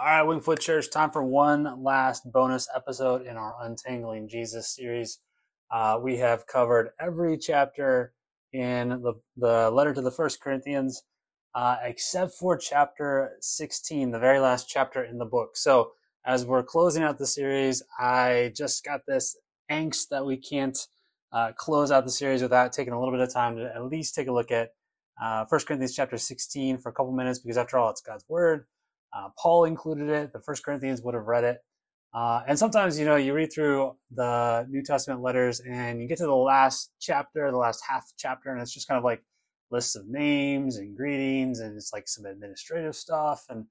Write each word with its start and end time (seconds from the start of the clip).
All 0.00 0.06
right, 0.06 0.24
Wingfoot 0.24 0.60
Church, 0.60 0.90
time 0.90 1.10
for 1.10 1.22
one 1.22 1.82
last 1.84 2.22
bonus 2.32 2.66
episode 2.74 3.26
in 3.26 3.36
our 3.36 3.54
Untangling 3.60 4.30
Jesus 4.30 4.74
series. 4.74 5.18
Uh, 5.70 5.98
we 6.02 6.16
have 6.16 6.46
covered 6.46 6.92
every 6.98 7.36
chapter 7.36 8.14
in 8.54 8.88
the, 8.88 9.12
the 9.36 9.70
letter 9.70 9.92
to 9.92 10.00
the 10.00 10.10
First 10.10 10.40
Corinthians, 10.40 11.02
uh, 11.54 11.76
except 11.82 12.32
for 12.32 12.56
chapter 12.56 13.36
16, 13.42 14.10
the 14.10 14.18
very 14.18 14.38
last 14.40 14.70
chapter 14.70 15.04
in 15.04 15.18
the 15.18 15.26
book. 15.26 15.50
So, 15.54 15.92
as 16.24 16.46
we're 16.46 16.62
closing 16.62 17.02
out 17.02 17.18
the 17.18 17.26
series, 17.26 17.82
I 17.98 18.54
just 18.56 18.82
got 18.82 19.02
this 19.06 19.36
angst 19.70 20.08
that 20.08 20.24
we 20.24 20.38
can't 20.38 20.78
uh, 21.30 21.52
close 21.58 21.90
out 21.90 22.04
the 22.04 22.10
series 22.10 22.40
without 22.40 22.72
taking 22.72 22.94
a 22.94 22.98
little 22.98 23.12
bit 23.12 23.20
of 23.20 23.34
time 23.34 23.56
to 23.56 23.70
at 23.74 23.84
least 23.84 24.14
take 24.14 24.28
a 24.28 24.32
look 24.32 24.50
at 24.50 24.70
uh, 25.22 25.44
1 25.46 25.60
Corinthians 25.66 25.94
chapter 25.94 26.16
16 26.16 26.78
for 26.78 26.88
a 26.88 26.92
couple 26.94 27.12
minutes, 27.12 27.38
because 27.38 27.58
after 27.58 27.76
all, 27.76 27.90
it's 27.90 28.00
God's 28.00 28.24
word. 28.30 28.64
Uh, 29.12 29.28
Paul 29.38 29.64
included 29.64 30.08
it. 30.08 30.32
The 30.32 30.40
First 30.40 30.64
Corinthians 30.64 31.02
would 31.02 31.14
have 31.14 31.26
read 31.26 31.44
it. 31.44 31.58
Uh, 32.12 32.42
and 32.48 32.58
sometimes, 32.58 32.98
you 32.98 33.04
know, 33.04 33.16
you 33.16 33.32
read 33.34 33.52
through 33.52 33.94
the 34.10 34.66
New 34.68 34.82
Testament 34.82 35.22
letters 35.22 35.60
and 35.60 36.00
you 36.00 36.08
get 36.08 36.18
to 36.18 36.26
the 36.26 36.34
last 36.34 36.90
chapter, 37.00 37.50
the 37.50 37.56
last 37.56 37.82
half 37.88 38.04
chapter, 38.16 38.50
and 38.50 38.60
it's 38.60 38.74
just 38.74 38.88
kind 38.88 38.98
of 38.98 39.04
like 39.04 39.22
lists 39.70 39.94
of 39.94 40.08
names 40.08 40.76
and 40.76 40.96
greetings, 40.96 41.60
and 41.60 41.76
it's 41.76 41.92
like 41.92 42.08
some 42.08 42.26
administrative 42.26 42.96
stuff, 42.96 43.44
and 43.48 43.64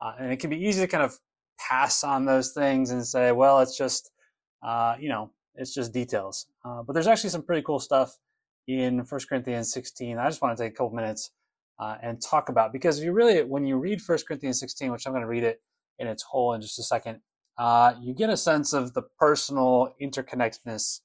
uh, 0.00 0.12
and 0.18 0.32
it 0.32 0.40
can 0.40 0.50
be 0.50 0.56
easy 0.56 0.80
to 0.80 0.88
kind 0.88 1.04
of 1.04 1.16
pass 1.58 2.02
on 2.02 2.24
those 2.24 2.52
things 2.52 2.90
and 2.90 3.06
say, 3.06 3.32
well, 3.32 3.60
it's 3.60 3.78
just, 3.78 4.10
uh, 4.62 4.96
you 4.98 5.08
know, 5.08 5.30
it's 5.54 5.72
just 5.72 5.92
details. 5.92 6.46
Uh, 6.64 6.82
but 6.82 6.92
there's 6.92 7.06
actually 7.06 7.30
some 7.30 7.42
pretty 7.42 7.62
cool 7.62 7.78
stuff 7.78 8.18
in 8.66 9.04
First 9.04 9.28
Corinthians 9.28 9.72
16. 9.72 10.18
I 10.18 10.28
just 10.28 10.42
want 10.42 10.56
to 10.56 10.62
take 10.62 10.72
a 10.72 10.76
couple 10.76 10.94
minutes 10.94 11.30
uh, 11.78 11.96
and 12.02 12.20
talk 12.22 12.48
about 12.48 12.72
because 12.72 13.02
you 13.02 13.12
really 13.12 13.42
when 13.42 13.64
you 13.64 13.76
read 13.76 14.00
1 14.04 14.18
corinthians 14.26 14.60
16 14.60 14.92
which 14.92 15.06
i'm 15.06 15.12
going 15.12 15.22
to 15.22 15.28
read 15.28 15.44
it 15.44 15.60
in 15.98 16.06
its 16.06 16.22
whole 16.22 16.52
in 16.52 16.60
just 16.60 16.78
a 16.78 16.82
second 16.82 17.20
uh, 17.56 17.94
you 18.02 18.12
get 18.14 18.30
a 18.30 18.36
sense 18.36 18.72
of 18.72 18.94
the 18.94 19.02
personal 19.02 19.94
interconnectedness 20.02 21.00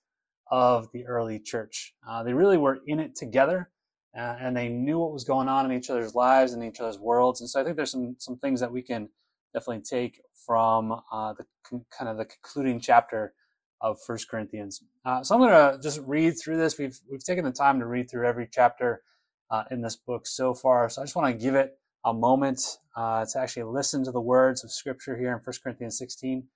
of 0.50 0.92
the 0.94 1.06
early 1.06 1.40
church 1.40 1.94
uh, 2.08 2.24
they 2.24 2.34
really 2.34 2.58
were 2.58 2.80
in 2.88 3.00
it 3.00 3.16
together 3.16 3.70
uh, 4.18 4.36
and 4.40 4.58
they 4.58 4.68
knew 4.68 5.00
what 5.00 5.14
was 5.14 5.24
going 5.24 5.48
on 5.48 5.70
in 5.70 5.78
each 5.78 5.90
other's 5.90 6.16
lives 6.16 6.54
and 6.54 6.64
each 6.64 6.80
other's 6.80 7.00
worlds 7.00 7.42
and 7.42 7.50
so 7.50 7.62
i 7.62 7.64
think 7.64 7.76
there's 7.76 7.92
some 7.92 8.16
some 8.20 8.38
things 8.38 8.60
that 8.60 8.72
we 8.72 8.82
can 8.82 9.10
definitely 9.54 9.82
take 9.82 10.22
from 10.46 10.92
uh, 11.12 11.34
the 11.34 11.46
con- 11.64 11.86
kind 11.96 12.10
of 12.10 12.18
the 12.18 12.26
concluding 12.26 12.80
chapter 12.80 13.34
of 13.82 13.98
First 14.06 14.30
Corinthians. 14.30 14.84
Uh, 15.06 15.24
so 15.24 15.36
I'm 15.36 15.42
going 15.42 15.52
to 15.52 15.82
just 15.82 16.02
read 16.06 16.32
through 16.32 16.58
this. 16.58 16.78
We've 16.78 16.98
we've 17.10 17.24
taken 17.24 17.46
the 17.46 17.52
time 17.52 17.80
to 17.80 17.86
read 17.86 18.10
through 18.10 18.28
every 18.28 18.48
chapter 18.52 19.04
uh, 19.52 19.64
in 19.72 19.82
this 19.82 19.96
book 19.96 20.28
so 20.28 20.54
far. 20.54 20.90
So 20.90 21.02
I 21.02 21.06
just 21.06 21.16
want 21.16 21.28
to 21.28 21.44
give 21.44 21.56
it 21.56 21.78
a 22.06 22.14
moment 22.14 22.78
uh, 22.96 23.26
to 23.26 23.40
actually 23.40 23.64
listen 23.64 24.04
to 24.06 24.12
the 24.12 24.22
words 24.22 24.64
of 24.64 24.72
Scripture 24.72 25.18
here 25.18 25.32
in 25.34 25.40
1 25.40 25.44
Corinthians 25.64 25.98
16, 25.98 26.48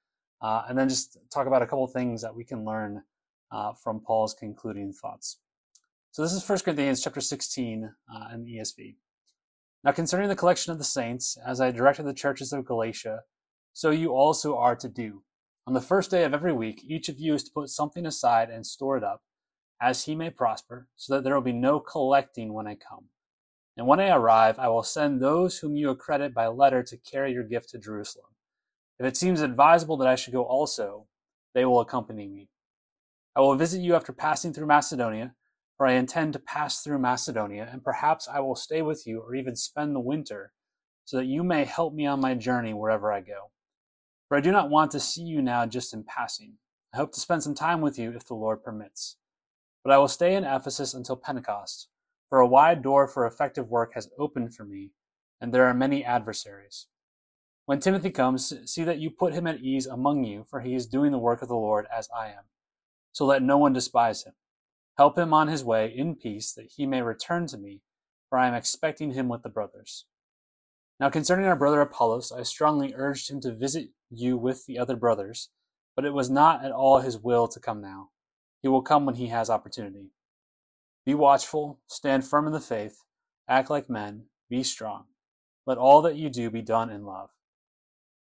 uh, 0.42 0.64
and 0.68 0.78
then 0.78 0.90
just 0.90 1.18
talk 1.32 1.48
about 1.48 1.62
a 1.62 1.66
couple 1.66 1.86
things 1.88 2.22
that 2.22 2.36
we 2.36 2.44
can 2.44 2.66
learn 2.66 3.04
uh, 3.52 3.74
from 3.74 4.00
Paul's 4.00 4.34
concluding 4.34 4.94
thoughts. 4.94 5.40
So 6.12 6.22
this 6.22 6.34
is 6.34 6.48
1 6.48 6.60
Corinthians 6.60 7.04
chapter 7.04 7.22
16 7.22 7.92
uh, 8.14 8.28
in 8.34 8.44
the 8.44 8.58
ESV. 8.58 8.96
Now 9.84 9.92
concerning 9.92 10.30
the 10.30 10.36
collection 10.36 10.72
of 10.72 10.78
the 10.78 10.84
saints, 10.84 11.38
as 11.46 11.60
I 11.60 11.72
directed 11.72 12.04
the 12.04 12.14
churches 12.14 12.54
of 12.54 12.66
Galatia, 12.66 13.22
so 13.74 13.90
you 13.90 14.14
also 14.14 14.56
are 14.56 14.76
to 14.76 14.88
do. 14.88 15.24
On 15.66 15.74
the 15.74 15.82
first 15.82 16.12
day 16.12 16.24
of 16.24 16.34
every 16.34 16.54
week, 16.54 16.84
each 16.88 17.10
of 17.10 17.20
you 17.20 17.34
is 17.34 17.44
to 17.46 17.52
put 17.52 17.70
something 17.70 18.06
aside 18.06 18.50
and 18.50 18.66
store 18.66 18.98
it 18.98 19.04
up 19.04 19.24
as 19.84 20.06
he 20.06 20.16
may 20.16 20.30
prosper, 20.30 20.88
so 20.96 21.14
that 21.14 21.26
there 21.26 21.36
will 21.36 21.42
be 21.42 21.52
no 21.52 21.78
collecting 21.78 22.54
when 22.54 22.66
I 22.66 22.76
come. 22.76 23.10
And 23.76 23.86
when 23.86 24.00
I 24.00 24.10
arrive, 24.10 24.58
I 24.58 24.70
will 24.70 24.84
send 24.84 25.20
those 25.20 25.58
whom 25.58 25.76
you 25.76 25.90
accredit 25.90 26.34
by 26.34 26.48
letter 26.48 26.84
to 26.84 26.98
carry 26.98 27.34
your 27.34 27.44
gift 27.44 27.70
to 27.72 27.78
Jerusalem. 27.78 28.28
If 28.98 29.06
it 29.06 29.18
seems 29.18 29.42
advisable 29.42 29.98
that 29.98 30.08
I 30.08 30.16
should 30.16 30.34
go 30.34 30.44
also, 30.44 31.08
they 31.54 31.66
will 31.66 31.82
accompany 31.82 32.28
me. 32.28 32.50
I 33.36 33.42
will 33.42 33.56
visit 33.56 33.82
you 33.82 33.94
after 33.96 34.14
passing 34.14 34.54
through 34.54 34.68
Macedonia, 34.68 35.36
for 35.76 35.86
I 35.86 35.94
intend 35.94 36.32
to 36.34 36.40
pass 36.40 36.82
through 36.82 37.00
Macedonia, 37.00 37.68
and 37.70 37.84
perhaps 37.84 38.30
I 38.32 38.40
will 38.40 38.56
stay 38.56 38.82
with 38.82 39.06
you 39.06 39.20
or 39.20 39.36
even 39.36 39.56
spend 39.58 39.94
the 39.94 40.00
winter, 40.00 40.54
so 41.04 41.18
that 41.18 41.26
you 41.26 41.44
may 41.44 41.66
help 41.66 41.94
me 41.94 42.06
on 42.06 42.22
my 42.22 42.36
journey 42.36 42.74
wherever 42.74 43.12
I 43.12 43.20
go. 43.20 43.52
For 44.30 44.38
I 44.38 44.42
do 44.42 44.52
not 44.52 44.70
want 44.70 44.92
to 44.92 45.00
see 45.02 45.24
you 45.24 45.42
now 45.42 45.66
just 45.66 45.94
in 45.94 46.06
passing. 46.06 46.54
I 46.94 46.98
hope 46.98 47.12
to 47.14 47.20
spend 47.20 47.44
some 47.44 47.56
time 47.56 47.82
with 47.82 48.00
you 48.00 48.14
if 48.16 48.26
the 48.26 48.36
Lord 48.36 48.64
permits. 48.64 49.18
But 49.84 49.92
I 49.92 49.98
will 49.98 50.08
stay 50.08 50.36
in 50.36 50.46
Ephesus 50.46 50.94
until 50.94 51.18
Pentecost, 51.18 51.90
for 52.30 52.40
a 52.40 52.48
wide 52.48 52.82
door 52.82 53.06
for 53.06 53.26
effective 53.26 53.70
work 53.70 53.94
has 53.96 54.10
opened 54.18 54.56
for 54.56 54.64
me, 54.64 54.92
and 55.42 55.54
there 55.54 55.66
are 55.66 55.74
many 55.74 56.06
adversaries. 56.06 56.88
When 57.66 57.80
Timothy 57.80 58.10
comes, 58.10 58.54
see 58.66 58.84
that 58.86 59.00
you 59.00 59.10
put 59.10 59.34
him 59.34 59.46
at 59.46 59.60
ease 59.60 59.86
among 59.86 60.24
you, 60.24 60.46
for 60.50 60.62
he 60.62 60.74
is 60.74 60.86
doing 60.86 61.12
the 61.12 61.20
work 61.20 61.42
of 61.42 61.50
the 61.50 61.56
Lord 61.56 61.86
as 61.96 62.10
I 62.16 62.28
am. 62.28 62.46
So 63.12 63.26
let 63.26 63.44
no 63.44 63.58
one 63.58 63.74
despise 63.74 64.24
him. 64.24 64.34
Help 64.98 65.18
him 65.18 65.34
on 65.34 65.50
his 65.50 65.66
way 65.66 65.94
in 65.94 66.16
peace, 66.16 66.54
that 66.54 66.72
he 66.78 66.86
may 66.86 67.02
return 67.02 67.48
to 67.48 67.58
me, 67.58 67.82
for 68.30 68.38
I 68.38 68.48
am 68.48 68.54
expecting 68.54 69.12
him 69.12 69.28
with 69.28 69.44
the 69.44 69.50
brothers. 69.50 70.06
Now 71.00 71.10
concerning 71.10 71.46
our 71.46 71.56
brother 71.58 71.82
Apollos, 71.82 72.32
I 72.32 72.44
strongly 72.44 72.94
urged 72.96 73.30
him 73.30 73.42
to 73.42 73.54
visit 73.54 73.90
you 74.10 74.38
with 74.38 74.66
the 74.66 74.80
other 74.80 74.96
brothers, 74.96 75.50
but 75.96 76.06
it 76.06 76.14
was 76.14 76.30
not 76.30 76.64
at 76.64 76.72
all 76.72 77.00
his 77.00 77.18
will 77.18 77.48
to 77.50 77.60
come 77.60 77.82
now 77.82 78.10
he 78.64 78.70
will 78.70 78.82
come 78.82 79.06
when 79.06 79.16
he 79.16 79.28
has 79.28 79.50
opportunity. 79.50 80.10
Be 81.06 81.14
watchful, 81.14 81.82
stand 81.88 82.26
firm 82.26 82.48
in 82.48 82.54
the 82.54 82.62
faith, 82.62 83.04
act 83.48 83.70
like 83.70 83.90
men, 83.90 84.28
be 84.50 84.64
strong. 84.64 85.04
Let 85.68 85.78
all 85.78 86.02
that 86.04 86.16
you 86.16 86.30
do 86.30 86.50
be 86.50 86.62
done 86.62 86.90
in 86.90 87.06
love. 87.06 87.30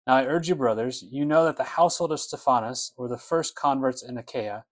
Now 0.07 0.17
I 0.17 0.27
urge 0.27 0.49
you, 0.49 0.55
brothers, 0.55 1.03
you 1.11 1.25
know 1.25 1.47
that 1.47 1.57
the 1.57 1.65
household 1.65 2.13
of 2.13 2.21
Stephanas 2.21 2.93
were 2.99 3.09
the 3.09 3.17
first 3.17 3.57
converts 3.57 4.03
in 4.03 4.19
Achaia, 4.19 4.67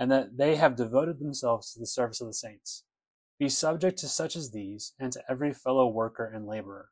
and 0.00 0.10
that 0.10 0.36
they 0.36 0.56
have 0.56 0.74
devoted 0.74 1.20
themselves 1.20 1.72
to 1.72 1.78
the 1.78 1.86
service 1.86 2.20
of 2.20 2.26
the 2.26 2.34
saints. 2.34 2.82
Be 3.38 3.48
subject 3.48 3.98
to 4.00 4.08
such 4.08 4.34
as 4.34 4.50
these, 4.50 4.94
and 4.98 5.12
to 5.12 5.22
every 5.30 5.52
fellow 5.52 5.86
worker 5.86 6.26
and 6.26 6.44
laborer. 6.44 6.88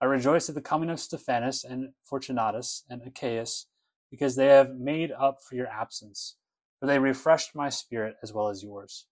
I 0.00 0.04
rejoice 0.04 0.48
at 0.48 0.54
the 0.54 0.60
coming 0.60 0.90
of 0.90 1.00
Stephanas 1.00 1.64
and 1.64 1.90
Fortunatus 2.02 2.84
and 2.88 3.02
Achaicus, 3.02 3.66
because 4.12 4.36
they 4.36 4.46
have 4.46 4.76
made 4.76 5.10
up 5.10 5.38
for 5.42 5.56
your 5.56 5.66
absence 5.66 6.36
for 6.82 6.86
they 6.86 6.98
refreshed 6.98 7.54
my 7.54 7.68
spirit 7.68 8.16
as 8.24 8.32
well 8.32 8.48
as 8.48 8.64
yours. 8.64 9.06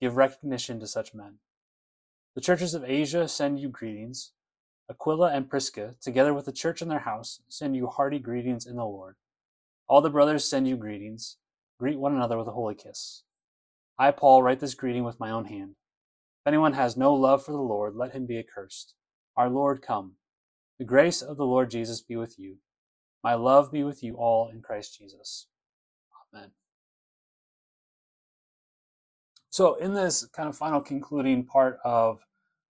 Give 0.00 0.16
recognition 0.16 0.80
to 0.80 0.86
such 0.86 1.12
men. 1.12 1.40
The 2.34 2.40
churches 2.40 2.72
of 2.72 2.84
Asia 2.84 3.28
send 3.28 3.60
you 3.60 3.68
greetings. 3.68 4.32
Aquila 4.88 5.30
and 5.30 5.46
Prisca, 5.46 5.94
together 6.00 6.32
with 6.32 6.46
the 6.46 6.52
church 6.52 6.80
in 6.80 6.88
their 6.88 7.00
house, 7.00 7.40
send 7.50 7.76
you 7.76 7.86
hearty 7.86 8.18
greetings 8.18 8.64
in 8.64 8.76
the 8.76 8.86
Lord. 8.86 9.16
All 9.86 10.00
the 10.00 10.08
brothers 10.08 10.48
send 10.48 10.66
you 10.66 10.78
greetings. 10.78 11.36
Greet 11.78 11.98
one 11.98 12.16
another 12.16 12.38
with 12.38 12.48
a 12.48 12.52
holy 12.52 12.74
kiss. 12.74 13.24
I, 13.98 14.10
Paul, 14.10 14.42
write 14.42 14.60
this 14.60 14.74
greeting 14.74 15.04
with 15.04 15.20
my 15.20 15.30
own 15.30 15.44
hand. 15.44 15.72
If 16.40 16.46
anyone 16.46 16.72
has 16.72 16.96
no 16.96 17.12
love 17.12 17.44
for 17.44 17.52
the 17.52 17.58
Lord, 17.58 17.94
let 17.94 18.12
him 18.12 18.24
be 18.24 18.38
accursed. 18.38 18.94
Our 19.36 19.50
Lord, 19.50 19.82
come. 19.82 20.12
The 20.78 20.86
grace 20.86 21.20
of 21.20 21.36
the 21.36 21.44
Lord 21.44 21.70
Jesus 21.70 22.00
be 22.00 22.16
with 22.16 22.38
you. 22.38 22.56
My 23.22 23.34
love 23.34 23.70
be 23.70 23.84
with 23.84 24.02
you 24.02 24.14
all 24.14 24.48
in 24.48 24.62
Christ 24.62 24.96
Jesus. 24.96 25.46
Amen. 26.32 26.52
So, 29.52 29.74
in 29.74 29.92
this 29.92 30.24
kind 30.34 30.48
of 30.48 30.56
final 30.56 30.80
concluding 30.80 31.44
part 31.44 31.78
of 31.84 32.24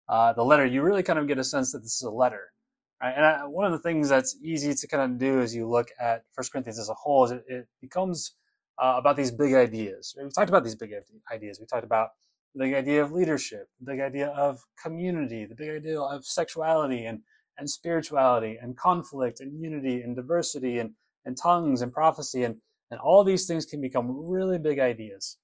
uh, 0.10 0.34
the 0.34 0.44
letter, 0.44 0.66
you 0.66 0.82
really 0.82 1.04
kind 1.04 1.20
of 1.20 1.28
get 1.28 1.38
a 1.38 1.44
sense 1.44 1.72
that 1.74 1.84
this 1.84 1.98
is 1.98 2.02
a 2.02 2.10
letter. 2.10 2.52
Right? 3.00 3.14
And 3.16 3.24
I, 3.24 3.46
one 3.46 3.66
of 3.66 3.72
the 3.72 3.78
things 3.78 4.10
that's 4.10 4.36
easy 4.44 4.74
to 4.74 4.88
kind 4.88 5.04
of 5.04 5.20
do 5.20 5.42
as 5.42 5.54
you 5.54 5.70
look 5.70 5.90
at 6.00 6.24
First 6.32 6.52
Corinthians 6.52 6.80
as 6.80 6.90
a 6.90 6.96
whole 6.96 7.26
is 7.26 7.34
it, 7.34 7.44
it 7.48 7.68
becomes 7.82 8.34
uh, 8.80 8.96
about 8.98 9.16
these 9.16 9.30
big 9.30 9.54
ideas. 9.54 10.16
We've 10.18 10.34
talked 10.34 10.50
about 10.50 10.64
these 10.64 10.74
big 10.74 10.92
ideas. 11.32 11.60
We 11.60 11.68
talked 11.68 11.84
about 11.84 12.10
the 12.56 12.64
big 12.64 12.74
idea 12.74 13.04
of 13.04 13.12
leadership, 13.12 13.68
the 13.80 13.86
big 13.86 14.00
idea 14.00 14.30
of 14.30 14.60
community, 14.84 15.46
the 15.46 15.54
big 15.54 15.70
idea 15.70 16.02
of 16.02 16.26
sexuality 16.26 17.06
and, 17.06 17.20
and 17.60 17.70
spirituality 17.70 18.58
and 18.60 18.76
conflict 18.76 19.40
and 19.40 19.54
unity 19.62 20.02
and 20.02 20.16
diversity 20.16 20.80
and, 20.80 20.94
and 21.26 21.38
tongues 21.38 21.84
and 21.84 21.94
prophecy. 21.94 22.44
And, 22.44 22.56
and 22.90 23.00
all 23.00 23.24
these 23.24 23.46
things 23.46 23.68
can 23.68 23.82
become 23.82 24.28
really 24.28 24.58
big 24.58 24.80
ideas. 24.80 25.38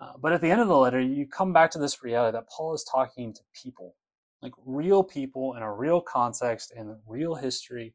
Uh, 0.00 0.12
but 0.20 0.32
at 0.32 0.40
the 0.40 0.50
end 0.50 0.60
of 0.60 0.68
the 0.68 0.76
letter, 0.76 1.00
you 1.00 1.26
come 1.26 1.52
back 1.52 1.70
to 1.70 1.78
this 1.78 2.02
reality 2.02 2.36
that 2.36 2.48
Paul 2.48 2.74
is 2.74 2.84
talking 2.84 3.34
to 3.34 3.40
people, 3.52 3.96
like 4.42 4.52
real 4.64 5.02
people 5.02 5.54
in 5.56 5.62
a 5.62 5.72
real 5.72 6.00
context 6.00 6.72
and 6.74 6.96
real 7.06 7.34
history, 7.34 7.94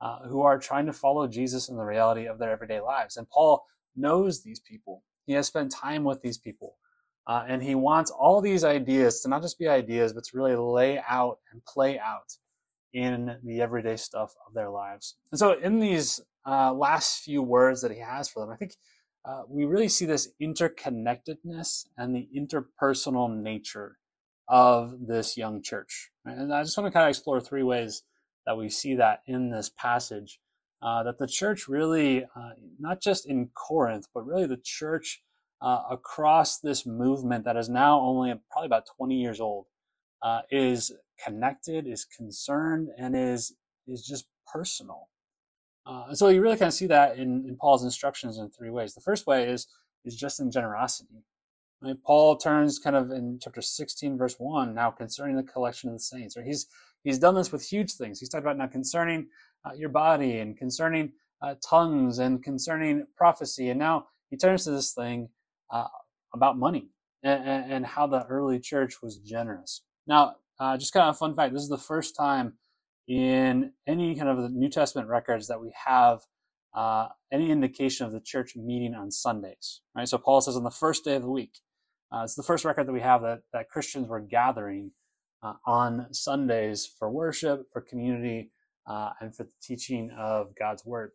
uh, 0.00 0.26
who 0.28 0.42
are 0.42 0.58
trying 0.58 0.86
to 0.86 0.92
follow 0.92 1.28
Jesus 1.28 1.68
in 1.68 1.76
the 1.76 1.84
reality 1.84 2.26
of 2.26 2.38
their 2.38 2.50
everyday 2.50 2.80
lives. 2.80 3.16
And 3.16 3.28
Paul 3.30 3.64
knows 3.94 4.42
these 4.42 4.60
people. 4.60 5.02
He 5.26 5.32
has 5.34 5.46
spent 5.46 5.70
time 5.70 6.02
with 6.04 6.20
these 6.22 6.38
people. 6.38 6.76
Uh, 7.26 7.44
and 7.48 7.62
he 7.62 7.74
wants 7.74 8.10
all 8.10 8.40
these 8.40 8.64
ideas 8.64 9.20
to 9.20 9.28
not 9.28 9.40
just 9.40 9.58
be 9.58 9.68
ideas, 9.68 10.12
but 10.12 10.24
to 10.24 10.36
really 10.36 10.56
lay 10.56 11.00
out 11.08 11.38
and 11.52 11.64
play 11.64 11.98
out 11.98 12.36
in 12.92 13.36
the 13.44 13.60
everyday 13.62 13.96
stuff 13.96 14.34
of 14.46 14.52
their 14.54 14.68
lives. 14.68 15.16
And 15.32 15.38
so, 15.38 15.58
in 15.58 15.80
these 15.80 16.20
uh, 16.46 16.72
last 16.72 17.22
few 17.22 17.42
words 17.42 17.80
that 17.80 17.90
he 17.90 17.98
has 17.98 18.28
for 18.28 18.40
them, 18.40 18.50
I 18.50 18.56
think 18.56 18.76
uh, 19.24 19.42
we 19.48 19.64
really 19.64 19.88
see 19.88 20.04
this 20.04 20.28
interconnectedness 20.40 21.86
and 21.96 22.14
the 22.14 22.28
interpersonal 22.36 23.34
nature 23.34 23.98
of 24.48 25.06
this 25.06 25.36
young 25.36 25.62
church. 25.62 26.10
And 26.24 26.52
I 26.52 26.62
just 26.62 26.76
want 26.76 26.88
to 26.88 26.92
kind 26.92 27.04
of 27.04 27.10
explore 27.10 27.40
three 27.40 27.62
ways 27.62 28.02
that 28.46 28.58
we 28.58 28.68
see 28.68 28.94
that 28.96 29.22
in 29.26 29.50
this 29.50 29.70
passage. 29.70 30.40
Uh, 30.82 31.02
that 31.02 31.18
the 31.18 31.26
church 31.26 31.66
really, 31.66 32.24
uh, 32.24 32.50
not 32.78 33.00
just 33.00 33.24
in 33.26 33.48
Corinth, 33.54 34.06
but 34.12 34.26
really 34.26 34.44
the 34.46 34.60
church 34.62 35.22
uh, 35.62 35.82
across 35.90 36.58
this 36.58 36.84
movement 36.84 37.46
that 37.46 37.56
is 37.56 37.70
now 37.70 37.98
only 38.00 38.34
probably 38.50 38.66
about 38.66 38.84
20 38.98 39.14
years 39.14 39.40
old, 39.40 39.64
uh, 40.22 40.42
is 40.50 40.92
connected, 41.24 41.86
is 41.86 42.04
concerned, 42.04 42.90
and 42.98 43.16
is 43.16 43.54
is 43.86 44.06
just 44.06 44.26
personal. 44.52 45.08
Uh, 45.86 46.14
so 46.14 46.28
you 46.28 46.40
really 46.40 46.56
kind 46.56 46.68
of 46.68 46.74
see 46.74 46.86
that 46.86 47.18
in, 47.18 47.44
in 47.46 47.56
Paul's 47.56 47.84
instructions 47.84 48.38
in 48.38 48.48
three 48.50 48.70
ways. 48.70 48.94
The 48.94 49.00
first 49.00 49.26
way 49.26 49.48
is 49.48 49.66
is 50.04 50.16
just 50.16 50.40
in 50.40 50.50
generosity. 50.50 51.24
Right? 51.82 51.96
Paul 52.02 52.36
turns 52.36 52.78
kind 52.78 52.96
of 52.96 53.10
in 53.10 53.38
chapter 53.42 53.62
16, 53.62 54.16
verse 54.16 54.36
1, 54.38 54.74
now 54.74 54.90
concerning 54.90 55.36
the 55.36 55.42
collection 55.42 55.90
of 55.90 55.96
the 55.96 56.00
saints. 56.00 56.36
Right? 56.36 56.46
He's 56.46 56.66
he's 57.02 57.18
done 57.18 57.34
this 57.34 57.52
with 57.52 57.66
huge 57.66 57.92
things. 57.92 58.20
He's 58.20 58.28
talked 58.28 58.44
about 58.44 58.56
now 58.56 58.66
concerning 58.66 59.28
uh, 59.64 59.72
your 59.74 59.90
body 59.90 60.38
and 60.38 60.56
concerning 60.56 61.12
uh, 61.42 61.54
tongues 61.66 62.18
and 62.18 62.42
concerning 62.42 63.06
prophecy. 63.16 63.68
And 63.68 63.78
now 63.78 64.06
he 64.30 64.36
turns 64.36 64.64
to 64.64 64.70
this 64.70 64.92
thing 64.92 65.28
uh, 65.70 65.88
about 66.32 66.58
money 66.58 66.88
and, 67.22 67.72
and, 67.72 67.86
how 67.86 68.06
the 68.06 68.24
early 68.26 68.58
church 68.58 69.02
was 69.02 69.18
generous. 69.18 69.82
Now, 70.06 70.36
uh, 70.58 70.76
just 70.76 70.92
kind 70.92 71.08
of 71.08 71.14
a 71.14 71.18
fun 71.18 71.34
fact 71.34 71.52
this 71.52 71.62
is 71.62 71.68
the 71.68 71.78
first 71.78 72.16
time 72.16 72.54
in 73.06 73.72
any 73.86 74.16
kind 74.16 74.28
of 74.28 74.38
the 74.38 74.48
New 74.48 74.68
Testament 74.70 75.08
records 75.08 75.48
that 75.48 75.60
we 75.60 75.72
have 75.86 76.20
uh, 76.74 77.08
any 77.32 77.50
indication 77.50 78.06
of 78.06 78.12
the 78.12 78.20
church 78.20 78.56
meeting 78.56 78.94
on 78.94 79.10
Sundays. 79.10 79.80
Right? 79.94 80.08
So 80.08 80.18
Paul 80.18 80.40
says 80.40 80.56
on 80.56 80.64
the 80.64 80.70
first 80.70 81.04
day 81.04 81.16
of 81.16 81.22
the 81.22 81.30
week. 81.30 81.60
Uh, 82.12 82.22
it's 82.22 82.34
the 82.34 82.42
first 82.42 82.64
record 82.64 82.86
that 82.86 82.92
we 82.92 83.00
have 83.00 83.22
that, 83.22 83.40
that 83.52 83.68
Christians 83.68 84.08
were 84.08 84.20
gathering 84.20 84.92
uh, 85.42 85.54
on 85.66 86.06
Sundays 86.12 86.86
for 86.86 87.10
worship, 87.10 87.66
for 87.72 87.80
community, 87.80 88.50
uh, 88.86 89.10
and 89.20 89.34
for 89.34 89.44
the 89.44 89.50
teaching 89.60 90.10
of 90.16 90.54
God's 90.56 90.84
word. 90.84 91.10